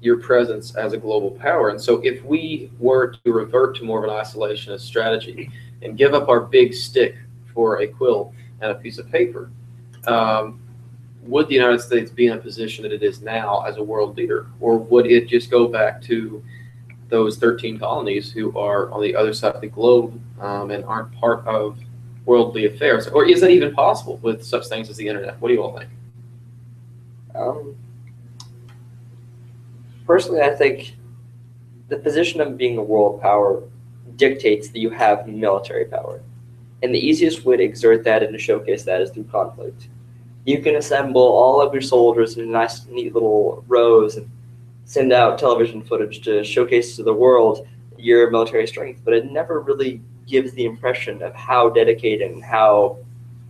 [0.00, 1.70] your presence as a global power.
[1.70, 5.50] And so, if we were to revert to more of an isolationist strategy
[5.82, 7.16] and give up our big stick
[7.52, 9.50] for a quill and a piece of paper,
[10.06, 10.60] um,
[11.22, 14.16] would the United States be in a position that it is now as a world
[14.16, 16.44] leader, or would it just go back to
[17.08, 21.12] those 13 colonies who are on the other side of the globe um, and aren't
[21.12, 21.78] part of
[22.26, 23.06] worldly affairs?
[23.08, 25.40] Or is that even possible with such things as the internet?
[25.40, 25.90] What do you all think?
[27.34, 27.76] Um,
[30.06, 30.96] personally, I think
[31.88, 33.62] the position of being a world power
[34.16, 36.22] dictates that you have military power.
[36.82, 39.88] And the easiest way to exert that and to showcase that is through conflict.
[40.44, 44.30] You can assemble all of your soldiers in nice, neat little rows and
[44.84, 49.60] send out television footage to showcase to the world your military strength, but it never
[49.60, 52.98] really gives the impression of how dedicated and how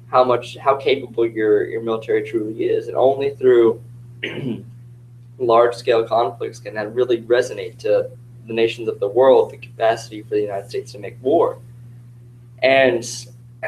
[0.08, 2.88] how much how capable your your military truly is.
[2.88, 3.82] And only through
[5.38, 8.10] large scale conflicts can that really resonate to
[8.46, 11.58] the nations of the world the capacity for the United States to make war.
[12.62, 13.04] And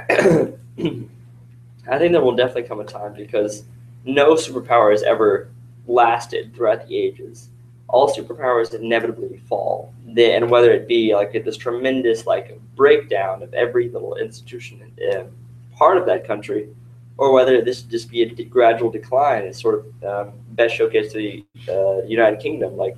[1.89, 3.65] I think there will definitely come a time because
[4.05, 5.49] no superpower has ever
[5.87, 7.49] lasted throughout the ages.
[7.89, 9.93] All superpowers inevitably fall.
[10.17, 14.81] And whether it be like this tremendous like breakdown of every little institution
[15.13, 15.25] uh,
[15.77, 16.69] part of that country,
[17.19, 21.19] or whether this just be a gradual decline is sort of um, best showcased to
[21.19, 22.77] the uh, United Kingdom.
[22.77, 22.97] Like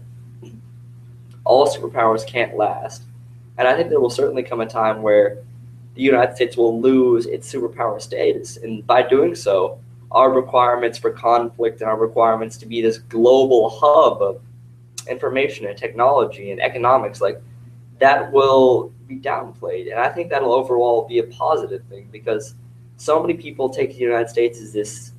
[1.45, 3.03] all superpowers can't last,
[3.59, 5.39] and I think there will certainly come a time where
[5.95, 9.81] the United States will lose its superpower status, and by doing so,
[10.13, 14.41] our requirements for conflict and our requirements to be this global hub of
[15.09, 17.41] information and technology and economics, like
[17.99, 22.55] that will be downplayed, and I think that'll overall be a positive thing because
[22.97, 25.13] so many people take the United States as this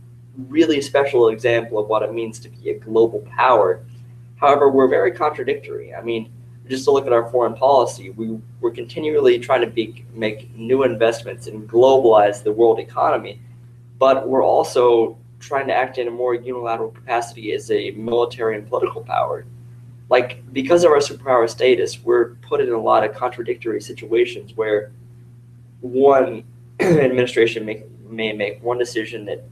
[0.48, 3.84] really special example of what it means to be a global power.
[4.38, 5.94] However, we're very contradictory.
[5.94, 6.32] I mean,
[6.70, 10.84] just to look at our foreign policy, we, we're continually trying to be, make new
[10.84, 13.42] investments and globalize the world economy,
[13.98, 18.68] but we're also trying to act in a more unilateral capacity as a military and
[18.68, 19.46] political power.
[20.10, 24.92] Like, because of our superpower status, we're put in a lot of contradictory situations where
[25.82, 26.44] one
[26.80, 29.44] administration may, may make one decision that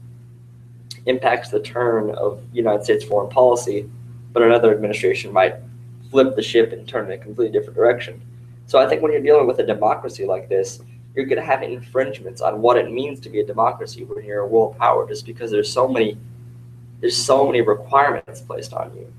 [1.06, 3.88] impacts the turn of United States foreign policy,
[4.32, 5.54] but another administration might
[6.10, 8.20] flip the ship and turn in a completely different direction.
[8.66, 10.80] So I think when you're dealing with a democracy like this,
[11.14, 14.40] you're going to have infringements on what it means to be a democracy when you're
[14.40, 16.18] a world power, just because there's so many
[17.00, 19.12] there's so many requirements placed on you.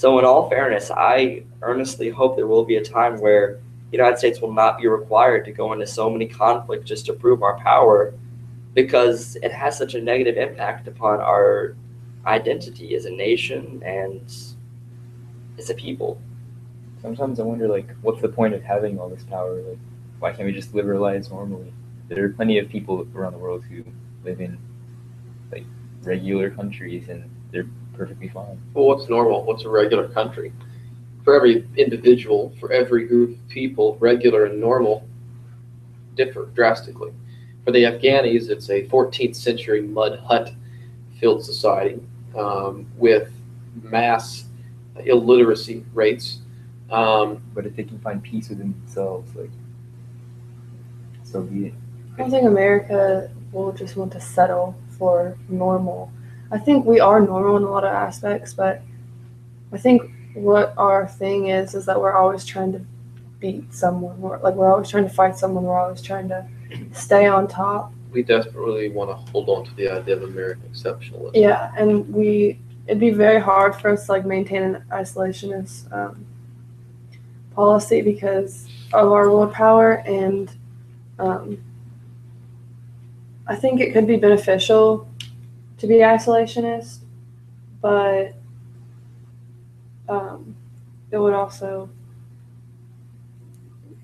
[0.00, 3.60] So in all fairness, I earnestly hope there will be a time where
[3.90, 7.12] the United States will not be required to go into so many conflicts just to
[7.12, 8.14] prove our power
[8.72, 11.76] because it has such a negative impact upon our
[12.24, 14.22] identity as a nation and
[15.58, 16.18] as a people.
[17.02, 19.60] Sometimes I wonder, like, what's the point of having all this power?
[19.60, 19.78] Like,
[20.18, 21.74] why can't we just live our lives normally?
[22.08, 23.84] There are plenty of people around the world who
[24.24, 24.56] live in
[25.52, 25.66] like
[26.02, 28.60] regular countries and they're perfectly fine.
[28.74, 29.44] Well, what's normal?
[29.44, 30.52] What's a regular country?
[31.24, 35.06] For every individual, for every group of people, regular and normal
[36.14, 37.12] differ drastically.
[37.64, 40.52] For the Afghanis, it's a 14th century mud hut
[41.18, 42.00] filled society
[42.36, 43.30] um, with
[43.82, 44.44] mass
[45.04, 46.38] illiteracy rates.
[46.90, 49.50] Um, But if they can find peace within themselves, like,
[51.22, 51.74] so be it.
[52.14, 56.10] I don't think America will just want to settle for normal.
[56.50, 58.82] I think we are normal in a lot of aspects, but
[59.72, 62.84] I think what our thing is is that we're always trying to
[63.38, 64.20] beat someone.
[64.20, 65.64] We're, like we're always trying to fight someone.
[65.64, 66.46] We're always trying to
[66.92, 67.92] stay on top.
[68.12, 71.32] we desperately want to hold on to the idea of American exceptionalism.
[71.34, 76.26] Yeah, and we it'd be very hard for us to like maintain an isolationist um,
[77.54, 80.52] policy because of our world power, and
[81.18, 81.62] um,
[83.46, 85.08] I think it could be beneficial
[85.80, 86.98] to be isolationist,
[87.80, 88.34] but
[90.08, 90.54] um,
[91.10, 91.88] it would also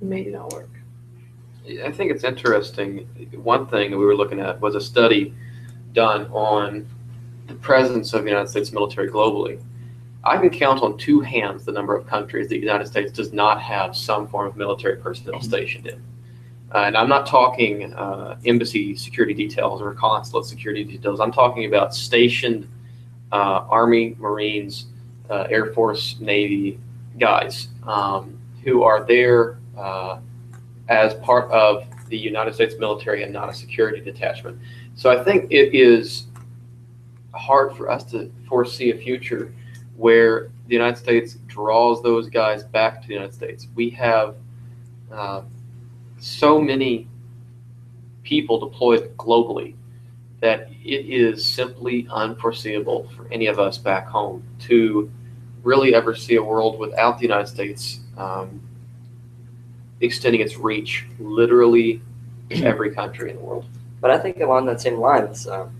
[0.00, 0.70] maybe not work.
[1.84, 3.06] I think it's interesting.
[3.42, 5.34] One thing that we were looking at was a study
[5.92, 6.86] done on
[7.46, 9.60] the presence of the United States military globally.
[10.24, 13.60] I can count on two hands the number of countries the United States does not
[13.60, 16.02] have some form of military personnel stationed in.
[16.76, 21.20] Uh, and I'm not talking uh, embassy security details or consulate security details.
[21.20, 22.68] I'm talking about stationed
[23.32, 24.84] uh, Army, Marines,
[25.30, 26.78] uh, Air Force, Navy
[27.18, 30.18] guys um, who are there uh,
[30.90, 34.58] as part of the United States military and not a security detachment.
[34.96, 36.26] So I think it is
[37.32, 39.50] hard for us to foresee a future
[39.96, 43.66] where the United States draws those guys back to the United States.
[43.74, 44.36] We have
[45.10, 45.40] uh,
[46.18, 47.08] so many
[48.22, 49.74] people deployed globally
[50.40, 55.10] that it is simply unforeseeable for any of us back home to
[55.62, 58.60] really ever see a world without the United States um,
[60.00, 62.02] extending its reach literally
[62.50, 63.64] every country in the world.
[64.00, 65.74] But I think along that same lines, um,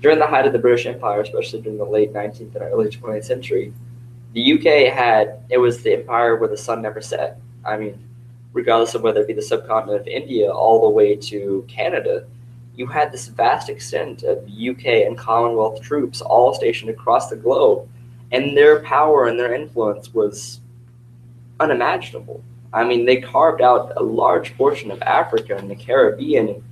[0.00, 3.24] during the height of the British Empire, especially during the late 19th and early 20th
[3.24, 3.72] century,
[4.34, 7.40] the UK had it was the empire where the sun never set.
[7.64, 8.05] I mean,
[8.56, 12.26] regardless of whether it be the subcontinent of India all the way to Canada,
[12.74, 17.86] you had this vast extent of UK and Commonwealth troops all stationed across the globe,
[18.32, 20.62] and their power and their influence was
[21.60, 22.42] unimaginable.
[22.72, 26.64] I mean, they carved out a large portion of Africa and the Caribbean.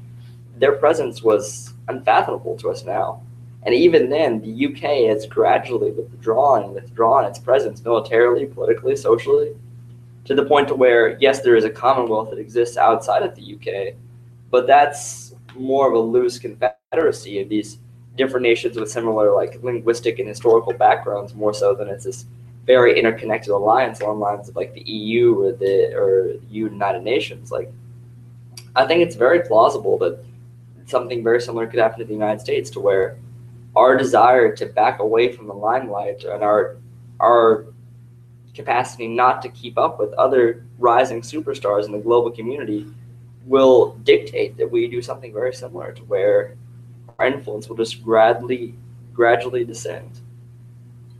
[0.56, 3.20] Their presence was unfathomable to us now.
[3.62, 9.54] And even then, the UK has gradually withdrawn, withdrawn its presence militarily, politically, socially,
[10.24, 13.54] to the point to where, yes, there is a Commonwealth that exists outside of the
[13.54, 13.94] UK,
[14.50, 17.78] but that's more of a loose confederacy of these
[18.16, 22.26] different nations with similar like linguistic and historical backgrounds, more so than it's this
[22.64, 27.50] very interconnected alliance along lines of like the EU or the or United Nations.
[27.52, 27.70] Like,
[28.74, 30.24] I think it's very plausible that
[30.86, 33.18] something very similar could happen to the United States, to where
[33.76, 36.76] our desire to back away from the limelight and our
[37.20, 37.66] our
[38.54, 42.86] capacity not to keep up with other rising superstars in the global community
[43.44, 46.56] will dictate that we do something very similar to where
[47.18, 48.74] our influence will just gradually
[49.12, 50.20] gradually descend.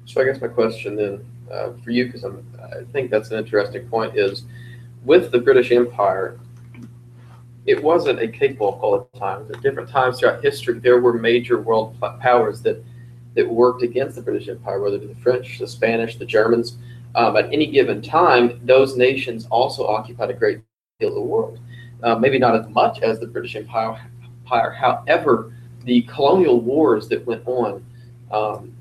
[0.05, 3.87] So I guess my question then uh, for you, because I think that's an interesting
[3.89, 4.45] point, is
[5.05, 6.41] with the British Empire,
[7.67, 9.47] it wasn't a cakewalk all the time.
[9.55, 12.83] At different times throughout history, there were major world powers that
[13.35, 16.77] that worked against the British Empire, whether it be the French, the Spanish, the Germans.
[17.15, 20.61] Um, at any given time, those nations also occupied a great
[20.99, 21.61] deal of the world.
[22.03, 24.01] Uh, maybe not as much as the British Empire.
[24.45, 24.71] Empire.
[24.73, 25.53] However,
[25.85, 27.85] the colonial wars that went on
[28.31, 28.73] um,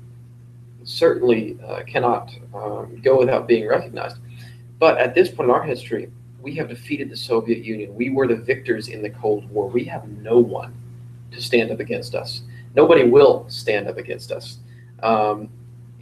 [0.84, 4.18] certainly uh, cannot um, go without being recognized.
[4.78, 6.10] But at this point in our history,
[6.42, 7.94] we have defeated the Soviet Union.
[7.94, 9.68] We were the victors in the Cold War.
[9.68, 10.74] We have no one
[11.30, 12.42] to stand up against us.
[12.74, 14.58] Nobody will stand up against us.
[15.02, 15.48] Um,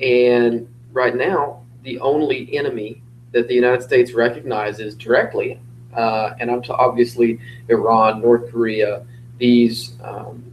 [0.01, 3.03] and right now, the only enemy
[3.33, 5.59] that the United States recognizes directly,
[5.97, 9.05] uh, and I'm t- obviously Iran, North Korea,
[9.39, 10.45] these um,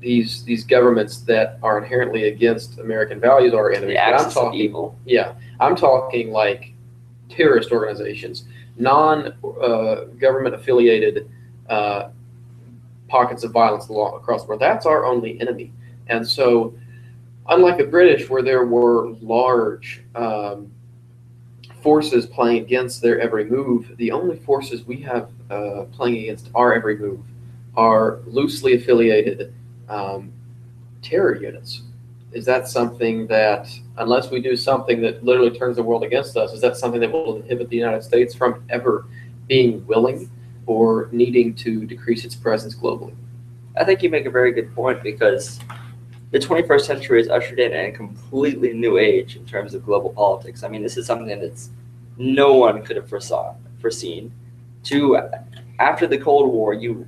[0.00, 3.96] these these governments that are inherently against American values are enemies.
[3.96, 4.98] The But I'm talking, evil.
[5.04, 6.74] yeah, I'm talking like
[7.28, 8.44] terrorist organizations,
[8.76, 9.32] non
[9.62, 11.30] uh, government affiliated
[11.68, 12.08] uh,
[13.08, 14.60] pockets of violence along, across the world.
[14.60, 15.72] That's our only enemy.
[16.08, 16.74] And so,
[17.48, 20.70] unlike the British, where there were large um,
[21.82, 26.74] forces playing against their every move, the only forces we have uh, playing against our
[26.74, 27.20] every move
[27.76, 29.52] are loosely affiliated
[29.88, 30.32] um,
[31.02, 31.82] terror units.
[32.32, 33.68] Is that something that,
[33.98, 37.12] unless we do something that literally turns the world against us, is that something that
[37.12, 39.06] will inhibit the United States from ever
[39.48, 40.30] being willing
[40.66, 43.14] or needing to decrease its presence globally?
[43.76, 45.60] I think you make a very good point because
[46.32, 50.62] the 21st century has ushered in a completely new age in terms of global politics.
[50.64, 51.70] I mean, this is something that's
[52.16, 54.32] no one could have foresaw, foreseen.
[54.84, 55.20] To
[55.78, 57.06] after the Cold War, you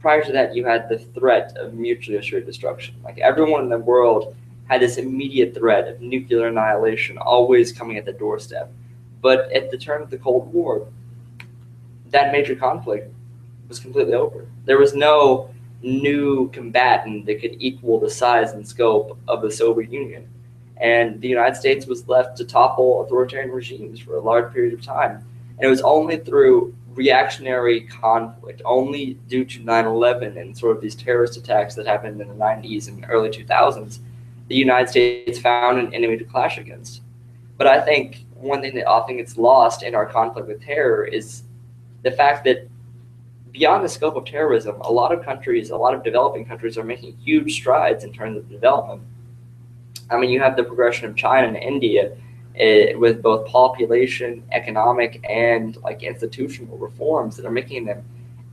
[0.00, 2.94] prior to that you had the threat of mutually assured destruction.
[3.02, 4.36] Like everyone in the world
[4.68, 8.70] had this immediate threat of nuclear annihilation always coming at the doorstep.
[9.22, 10.86] But at the turn of the Cold War,
[12.10, 13.12] that major conflict
[13.68, 14.46] was completely over.
[14.64, 15.51] There was no
[15.82, 20.28] new combatant that could equal the size and scope of the Soviet Union.
[20.76, 24.82] And the United States was left to topple authoritarian regimes for a large period of
[24.82, 25.24] time.
[25.58, 30.82] And it was only through reactionary conflict, only due to 9 11 and sort of
[30.82, 34.00] these terrorist attacks that happened in the 90s and early 2000s,
[34.48, 37.02] the United States found an enemy to clash against.
[37.56, 41.44] But I think one thing that often gets lost in our conflict with terror is
[42.02, 42.68] the fact that
[43.52, 46.84] beyond the scope of terrorism, a lot of countries, a lot of developing countries are
[46.84, 49.02] making huge strides in terms of development.
[50.10, 52.12] I mean, you have the progression of China and India
[52.60, 58.04] uh, with both population, economic, and like institutional reforms that are making them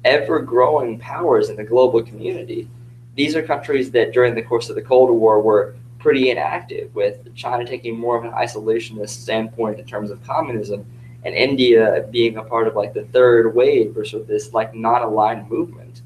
[0.05, 2.69] ever growing powers in the global community.
[3.15, 7.35] These are countries that during the course of the Cold War were pretty inactive, with
[7.35, 10.85] China taking more of an isolationist standpoint in terms of communism
[11.23, 14.73] and India being a part of like the third wave or sort of this like
[14.73, 16.01] non-aligned movement.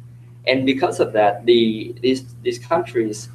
[0.48, 3.30] And because of that, the these these countries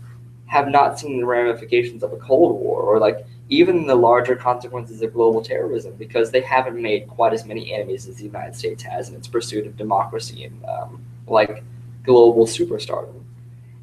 [0.47, 5.01] have not seen the ramifications of a Cold War or like even the larger consequences
[5.03, 8.83] of global terrorism because they haven't made quite as many enemies as the United States
[8.83, 11.63] has in its pursuit of democracy and um, like
[12.03, 13.23] global superstardom.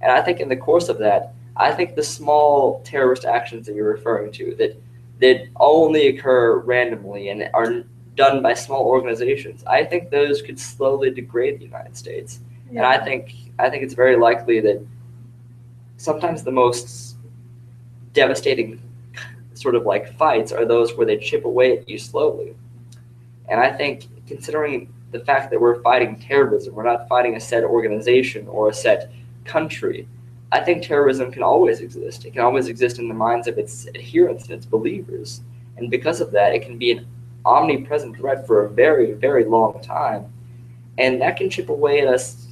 [0.01, 3.75] And I think in the course of that, I think the small terrorist actions that
[3.75, 4.79] you're referring to that
[5.21, 7.83] that only occur randomly and are
[8.15, 12.39] done by small organizations, I think those could slowly degrade the United States.
[12.69, 14.85] And I think I think it's very likely that
[15.97, 17.15] sometimes the most
[18.13, 18.81] devastating
[19.53, 22.55] sort of like fights are those where they chip away at you slowly.
[23.47, 27.63] And I think considering the fact that we're fighting terrorism, we're not fighting a set
[27.63, 29.11] organization or a set
[29.45, 30.07] country.
[30.51, 32.25] I think terrorism can always exist.
[32.25, 35.41] It can always exist in the minds of its adherents and its believers.
[35.77, 37.07] And because of that, it can be an
[37.45, 40.31] omnipresent threat for a very, very long time.
[40.97, 42.47] And that can chip away at us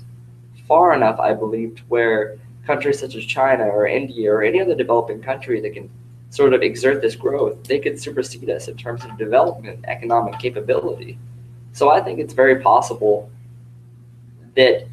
[0.68, 4.76] far enough, I believe, to where countries such as China or India or any other
[4.76, 5.90] developing country that can
[6.30, 11.18] sort of exert this growth, they could supersede us in terms of development economic capability.
[11.74, 13.30] So I think it's very possible
[14.56, 14.88] that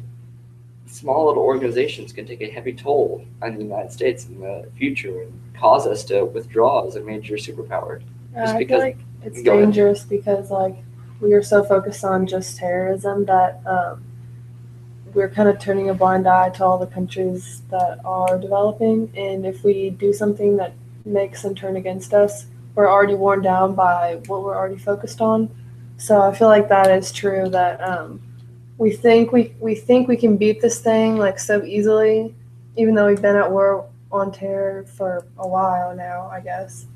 [1.01, 5.21] small little organizations can take a heavy toll on the United States in the future
[5.23, 8.01] and cause us to withdraw as a major superpower.
[8.33, 9.63] Yeah, Just I because- feel like it's Go ahead.
[9.65, 10.75] dangerous because like
[11.19, 14.03] we are so focused on just terrorism that um,
[15.13, 19.11] we're kind of turning a blind eye to all the countries that are developing.
[19.15, 20.73] And if we do something that
[21.05, 22.45] makes them turn against us,
[22.75, 25.49] we're already worn down by what we're already focused on.
[25.97, 27.49] So I feel like that is true.
[27.49, 28.21] That um,
[28.81, 32.33] we think we we think we can beat this thing like so easily,
[32.75, 36.87] even though we've been at war on terror for a while now, I guess.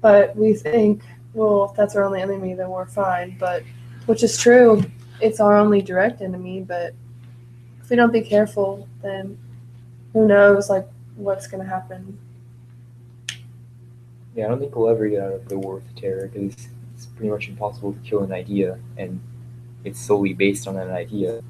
[0.00, 1.02] But we think
[1.34, 3.36] well, if that's our only enemy, then we're fine.
[3.38, 3.62] But
[4.06, 4.82] which is true.
[5.20, 6.94] it's our only direct enemy, but
[7.82, 9.36] if we don't be careful, then
[10.14, 12.18] who knows like what's gonna happen.
[14.34, 17.04] Yeah, I don't think we'll ever get out of the war with terror because it's
[17.04, 19.20] pretty much impossible to kill an idea, and
[19.84, 21.42] it's solely based on an idea.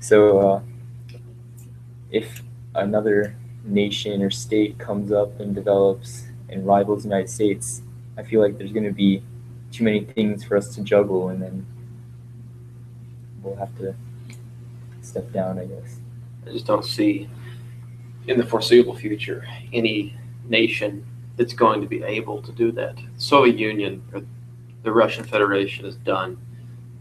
[0.00, 0.62] So, uh,
[2.10, 2.42] if
[2.74, 7.82] another nation or state comes up and develops and rivals the United States,
[8.16, 9.22] I feel like there's going to be
[9.72, 11.66] too many things for us to juggle, and then
[13.42, 13.94] we'll have to
[15.02, 16.00] step down, I guess.
[16.46, 17.28] I just don't see
[18.26, 20.16] in the foreseeable future any
[20.48, 21.04] nation
[21.36, 22.96] that's going to be able to do that.
[23.16, 24.22] Soviet Union or
[24.82, 26.38] the Russian Federation is done.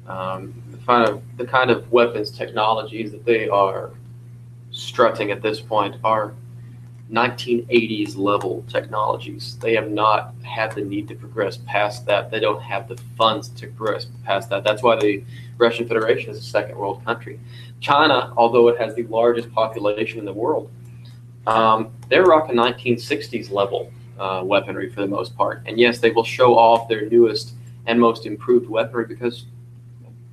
[0.08, 3.92] Um, the kind of the kind of weapons technologies that they are
[4.72, 6.34] strutting at this point are
[7.12, 9.58] 1980s level technologies.
[9.62, 12.32] They have not had the need to progress past that.
[12.32, 14.64] They don't have the funds to progress past that.
[14.64, 15.24] That's why the
[15.58, 17.40] Russian Federation is a second world country.
[17.80, 20.70] China, although it has the largest population in the world,
[21.46, 25.64] um, they're rocking 1960s level uh, weaponry for the most part.
[25.66, 27.54] And yes, they will show off their newest
[27.86, 29.46] and most improved weaponry because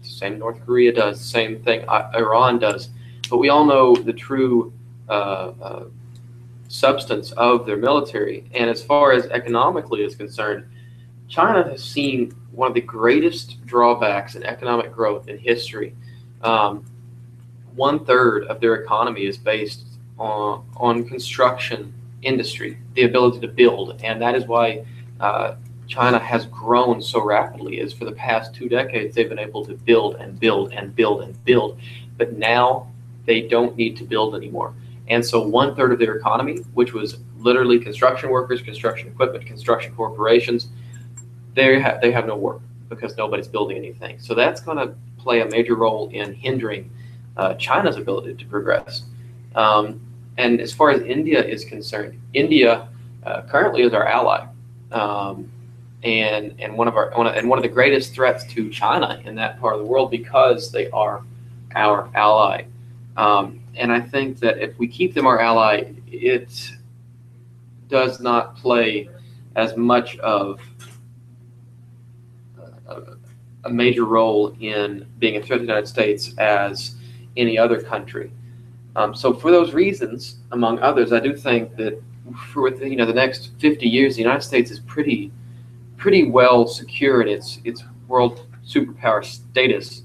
[0.04, 2.88] same North Korea does, same thing Iran does.
[3.30, 4.72] But we all know the true
[5.08, 5.84] uh, uh,
[6.68, 8.44] substance of their military.
[8.52, 10.66] And as far as economically is concerned,
[11.28, 15.94] China has seen one of the greatest drawbacks in economic growth in history.
[16.42, 16.84] Um,
[17.74, 19.84] one third of their economy is based
[20.18, 21.92] on, on construction
[22.22, 24.84] industry, the ability to build, and that is why
[25.20, 25.56] uh,
[25.86, 27.80] China has grown so rapidly.
[27.80, 31.22] Is for the past two decades they've been able to build and build and build
[31.22, 31.78] and build,
[32.16, 32.90] but now
[33.26, 34.74] they don't need to build anymore.
[35.08, 39.94] And so one third of their economy, which was literally construction workers, construction equipment, construction
[39.94, 40.68] corporations,
[41.54, 44.18] they have they have no work because nobody's building anything.
[44.18, 46.90] So that's going to play a major role in hindering
[47.36, 49.02] uh, China's ability to progress.
[49.54, 50.00] Um,
[50.36, 52.88] and as far as India is concerned, India
[53.24, 54.46] uh, currently is our ally,
[54.92, 55.50] um,
[56.04, 59.20] and and one of our one of, and one of the greatest threats to China
[59.24, 61.22] in that part of the world because they are
[61.74, 62.64] our ally.
[63.16, 66.72] Um, and I think that if we keep them our ally, it
[67.88, 69.08] does not play
[69.56, 70.60] as much of
[72.86, 76.96] a, major role in being a threat to the United States as
[77.36, 78.30] any other country.
[78.94, 82.00] Um, so for those reasons, among others, I do think that
[82.52, 85.32] for you know the next 50 years, the United States is pretty
[86.04, 90.02] pretty well secure in its its world superpower status.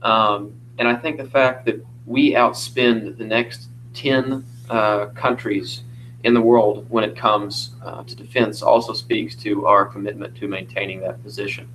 [0.00, 5.82] Um, and I think the fact that we outspend the next 10 uh, countries
[6.24, 10.48] in the world when it comes uh, to defense also speaks to our commitment to
[10.48, 11.68] maintaining that position.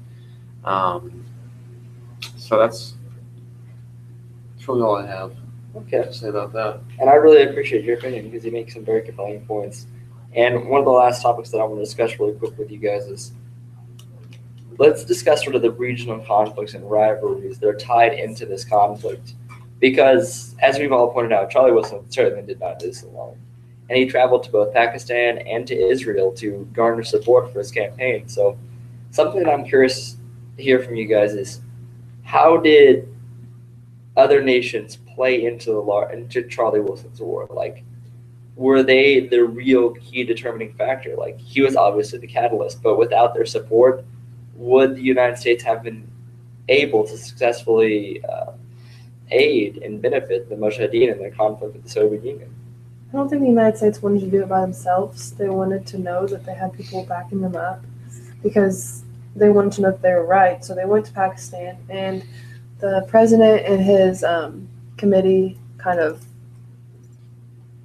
[0.63, 1.23] Um,
[2.35, 2.95] so that's,
[4.55, 5.31] that's really all I have
[5.75, 6.01] Okay.
[6.01, 6.81] to say about that.
[6.99, 9.85] And I really appreciate your opinion because you make some very compelling points.
[10.35, 12.79] And one of the last topics that I want to discuss really quick with you
[12.79, 13.33] guys is
[14.77, 19.33] let's discuss sort of the regional conflicts and rivalries that are tied into this conflict.
[19.79, 23.37] Because, as we've all pointed out, Charlie Wilson certainly did not do this alone.
[23.89, 28.27] And he traveled to both Pakistan and to Israel to garner support for his campaign.
[28.29, 28.57] So,
[29.11, 30.15] something that I'm curious
[30.57, 31.61] to hear from you guys is
[32.23, 33.13] how did
[34.15, 37.47] other nations play into the lar- into Charlie Wilson's war?
[37.49, 37.83] Like,
[38.55, 41.15] were they the real key determining factor?
[41.15, 44.05] Like, he was obviously the catalyst, but without their support,
[44.63, 46.07] would the United States have been
[46.69, 48.53] able to successfully uh,
[49.31, 52.53] aid and benefit the Mujahideen in their conflict with the Soviet Union?
[53.09, 55.31] I don't think the United States wanted to do it by themselves.
[55.31, 57.83] They wanted to know that they had people backing them up
[58.41, 59.03] because
[59.35, 60.63] they wanted to know that they were right.
[60.63, 62.23] So they went to Pakistan, and
[62.79, 66.25] the president and his um, committee kind of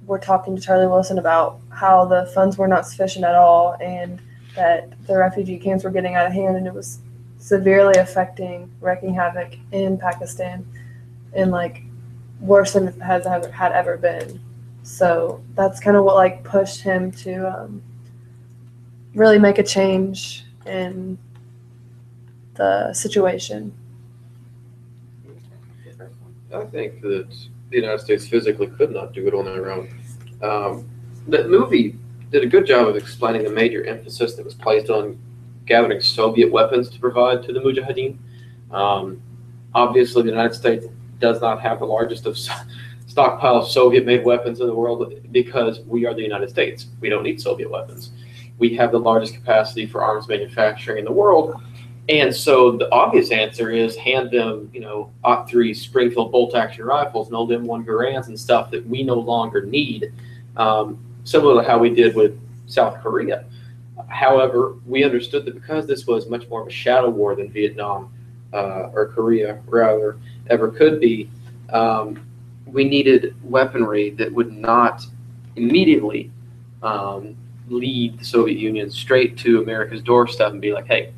[0.05, 4.21] were talking to Charlie Wilson about how the funds were not sufficient at all and
[4.59, 6.99] that the refugee camps were getting out of hand and it was
[7.37, 10.67] severely affecting, wreaking havoc in Pakistan
[11.33, 11.83] and like
[12.41, 14.37] worse than it has ever had ever been.
[14.83, 17.81] So that's kind of what like pushed him to um,
[19.15, 21.17] really make a change in
[22.55, 23.73] the situation.
[26.53, 27.29] I think that
[27.69, 29.87] the United States physically could not do it on their own.
[30.41, 30.89] Um,
[31.27, 31.95] the movie
[32.31, 35.19] did a good job of explaining the major emphasis that was placed on
[35.65, 38.17] gathering Soviet weapons to provide to the Mujahideen.
[38.71, 39.21] Um,
[39.73, 40.85] obviously, the United States
[41.19, 42.37] does not have the largest of
[43.07, 46.87] stockpile of Soviet-made weapons in the world because we are the United States.
[47.01, 48.11] We don't need Soviet weapons.
[48.59, 51.61] We have the largest capacity for arms manufacturing in the world,
[52.09, 56.83] And so the obvious answer is hand them, you know, OT three Springfield bolt action
[56.83, 60.11] rifles and old M1 Garands and stuff that we no longer need,
[60.57, 60.97] um,
[61.29, 63.45] similar to how we did with South Korea.
[64.07, 68.11] However, we understood that because this was much more of a shadow war than Vietnam
[68.53, 70.17] uh, or Korea, rather,
[70.49, 71.29] ever could be,
[71.71, 72.25] um,
[72.65, 75.05] we needed weaponry that would not
[75.55, 76.31] immediately
[76.81, 77.35] um,
[77.67, 81.13] lead the Soviet Union straight to America's doorstep and be like, hey,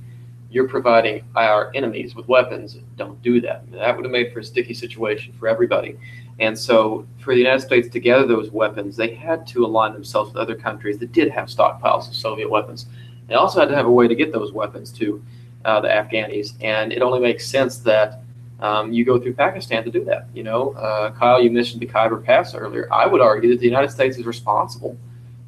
[0.50, 2.78] you're providing our enemies with weapons.
[2.98, 3.70] Don't do that.
[3.72, 5.98] That would have made for a sticky situation for everybody.
[6.42, 10.34] And so, for the United States to gather those weapons, they had to align themselves
[10.34, 12.88] with other countries that did have stockpiles of Soviet weapons.
[13.28, 15.24] They also had to have a way to get those weapons to
[15.66, 16.54] uh, the Afghanis.
[16.62, 18.24] And it only makes sense that
[18.60, 20.30] um, you go through Pakistan to do that.
[20.34, 22.92] You know, uh, Kyle, you mentioned the Khyber Pass earlier.
[22.92, 24.98] I would argue that the United States is responsible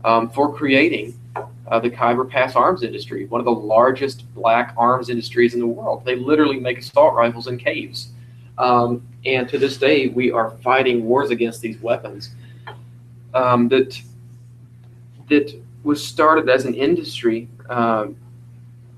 [0.06, 5.10] um, for creating uh, the Khyber Pass arms industry, one of the largest black arms
[5.10, 6.06] industries in the world.
[6.06, 8.10] They literally make assault rifles in caves.
[8.58, 12.36] Um, and to this day, we are fighting wars against these weapons
[13.34, 13.99] um, that
[15.30, 18.16] that was started as an industry, um,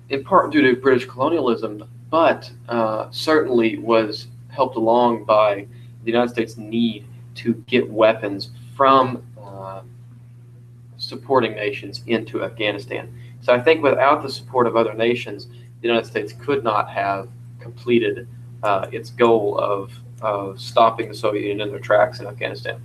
[0.10, 5.68] in part due to British colonialism, but uh, certainly was helped along by
[6.04, 9.82] the United States' need to get weapons from uh,
[10.98, 13.14] supporting nations into Afghanistan.
[13.42, 17.30] So I think without the support of other nations, the United States could not have
[17.60, 18.28] completed
[18.66, 22.82] uh, its goal of, of stopping the Soviet Union in their tracks in Afghanistan.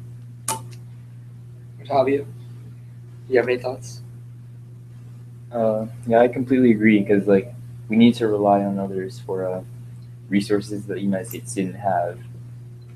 [1.82, 2.26] Otavio, do
[3.28, 4.02] you have any thoughts?
[5.50, 7.54] Uh, yeah, I completely agree because like
[7.88, 9.62] we need to rely on others for uh,
[10.28, 12.18] resources that the United States didn't have.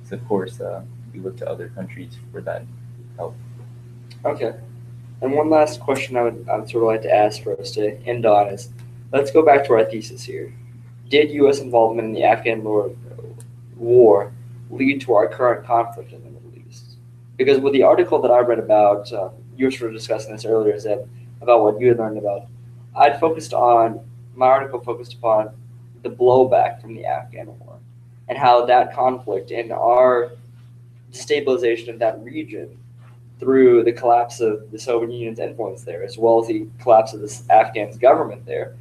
[0.04, 0.82] So of course, uh,
[1.12, 2.64] we look to other countries for that
[3.16, 3.34] help.
[4.26, 4.52] Okay.
[5.22, 7.70] And one last question I would, I would sort of like to ask for us
[7.72, 8.68] to end on is
[9.10, 10.52] let's go back to our thesis here.
[11.14, 11.60] Did U.S.
[11.60, 12.64] involvement in the Afghan
[13.76, 14.32] war,
[14.68, 16.96] lead to our current conflict in the Middle East?
[17.36, 20.44] Because with the article that I read about, uh, you were sort of discussing this
[20.44, 21.08] earlier, Zeb,
[21.40, 22.48] about what you had learned about,
[22.96, 24.00] I'd focused on,
[24.34, 25.50] my article focused upon
[26.02, 27.78] the blowback from the Afghan war
[28.26, 30.32] and how that conflict and our
[31.12, 32.76] destabilization of that region
[33.38, 37.20] through the collapse of the Soviet Union's influence there, as well as the collapse of
[37.20, 38.74] the Afghan government there,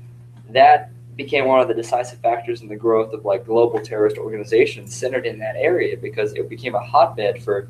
[0.49, 4.95] that became one of the decisive factors in the growth of like global terrorist organizations
[4.95, 7.67] centered in that area because it became a hotbed for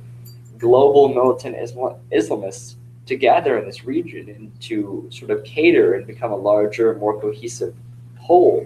[0.57, 2.75] global militant Islam- Islamists
[3.05, 7.19] to gather in this region and to sort of cater and become a larger, more
[7.19, 7.75] cohesive
[8.17, 8.65] whole.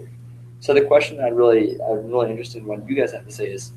[0.60, 3.32] So the question that I really, I'm really interested in what you guys have to
[3.32, 3.72] say is,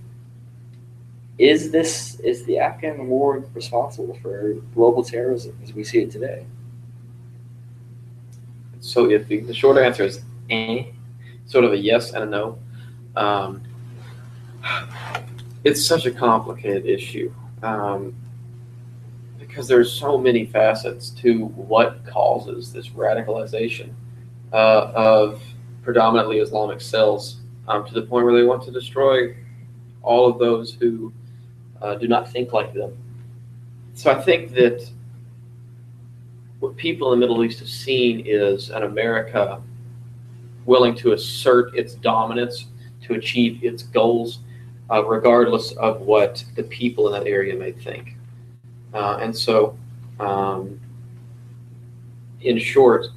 [1.38, 6.46] is this is the Afghan war responsible for global terrorism as we see it today?
[8.80, 10.22] So if the, the short answer is
[10.52, 10.86] eh,
[11.46, 12.60] sort of a yes and a no.
[13.16, 13.62] Um,
[15.64, 17.34] it's such a complicated issue
[17.64, 18.14] um,
[19.40, 23.92] because there's so many facets to what causes this radicalization
[24.54, 25.42] uh, of
[25.84, 27.38] predominantly Islamic cells
[27.68, 29.36] um, to the point where they want to destroy
[30.02, 31.12] all of those who
[31.82, 32.98] uh, do not think like them.
[33.94, 34.90] So I think that
[36.60, 39.62] what people in the Middle East have seen is an America
[40.66, 42.68] willing to assert its dominance
[43.04, 44.40] to achieve its goals,
[44.90, 48.16] uh, regardless of what the people in that area may think.
[48.94, 49.78] Uh, and so,
[50.20, 50.80] um,
[52.42, 53.08] in short,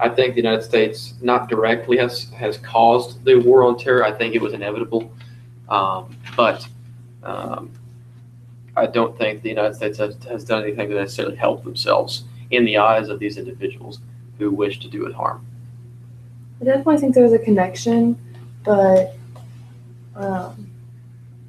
[0.00, 4.04] I think the United States not directly has has caused the war on terror.
[4.04, 5.12] I think it was inevitable,
[5.68, 6.66] um, but
[7.22, 7.70] um,
[8.76, 12.64] I don't think the United States has, has done anything to necessarily help themselves in
[12.64, 14.00] the eyes of these individuals
[14.38, 15.46] who wish to do it harm.
[16.62, 18.16] I definitely think there's a connection,
[18.64, 19.16] but
[20.14, 20.70] um,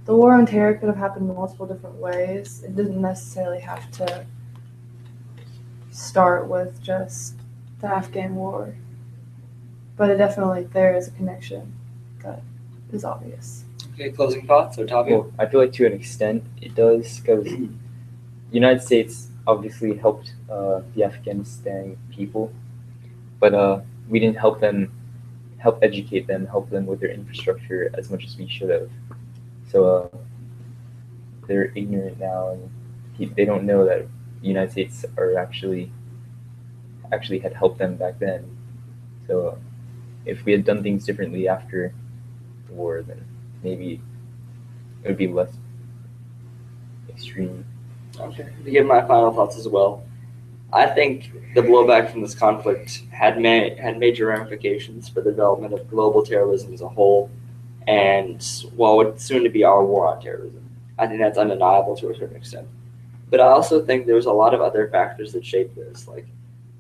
[0.06, 2.64] the war on terror could have happened multiple different ways.
[2.64, 4.26] It didn't necessarily have to
[5.92, 7.36] start with just
[7.80, 8.76] the Afghan war,
[9.98, 11.72] but it definitely there is a connection
[12.24, 12.42] that
[12.92, 13.66] is obvious.
[13.94, 15.10] Okay, closing thoughts, Otavio?
[15.10, 17.70] Well, I feel like to an extent it does because the
[18.52, 22.52] United States obviously helped uh, the Afghanistan people,
[23.40, 24.92] but uh, we didn't help them,
[25.64, 28.90] help educate them, help them with their infrastructure as much as we should have.
[29.72, 30.18] So uh,
[31.48, 32.70] they're ignorant now, and
[33.14, 34.06] he- they don't know that
[34.42, 35.90] the United States are actually
[37.14, 38.44] actually had helped them back then.
[39.28, 39.56] So uh,
[40.26, 41.94] if we had done things differently after
[42.68, 43.24] the war, then
[43.64, 44.02] maybe
[45.04, 45.54] it would be less
[47.08, 47.64] extreme.
[48.20, 48.48] Okay.
[48.66, 50.04] To give my final thoughts as well,
[50.74, 55.74] I think the blowback from this conflict had ma- had major ramifications for the development
[55.74, 57.30] of global terrorism as a whole,
[57.88, 58.44] and
[58.76, 60.68] well, what's soon to be our war on terrorism.
[60.98, 62.68] I think that's undeniable to a certain extent.
[63.30, 66.08] But I also think there's a lot of other factors that shape this.
[66.08, 66.28] Like,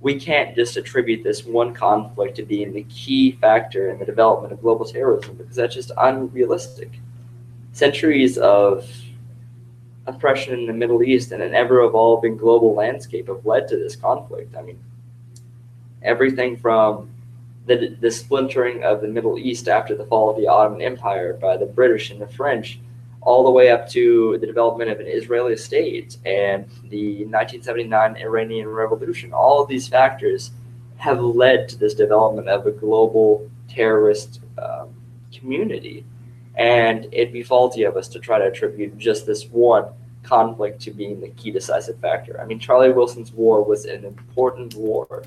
[0.01, 4.53] we can't just attribute this one conflict to being the key factor in the development
[4.53, 6.91] of global terrorism because that's just unrealistic.
[7.71, 8.89] Centuries of
[10.05, 13.95] oppression in the Middle East and an ever evolving global landscape have led to this
[13.95, 14.55] conflict.
[14.55, 14.79] I mean,
[16.01, 17.09] everything from
[17.65, 21.57] the, the splintering of the Middle East after the fall of the Ottoman Empire by
[21.57, 22.79] the British and the French,
[23.21, 28.67] all the way up to the development of an Israeli state and the 1979 Iranian
[28.67, 29.31] Revolution.
[29.31, 30.51] All of these factors
[30.97, 34.89] have led to this development of a global terrorist um,
[35.33, 36.05] community.
[36.55, 39.85] And it'd be faulty of us to try to attribute just this one
[40.21, 42.39] conflict to being the key decisive factor.
[42.39, 45.23] I mean, Charlie Wilson's war was an important war,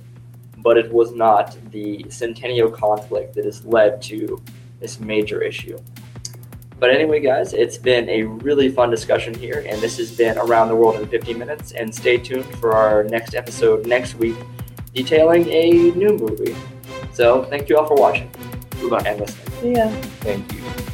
[0.59, 4.43] but it was not the centennial conflict that has led to
[4.81, 5.79] this major issue.
[6.79, 10.69] But anyway, guys, it's been a really fun discussion here, and this has been Around
[10.69, 11.73] the World in 50 Minutes.
[11.73, 14.37] And stay tuned for our next episode next week,
[14.95, 16.55] detailing a new movie.
[17.13, 18.31] So, thank you all for watching
[18.79, 19.05] Goodbye.
[19.07, 19.77] and listening.
[19.77, 19.91] Yeah.
[20.21, 20.86] Thank you.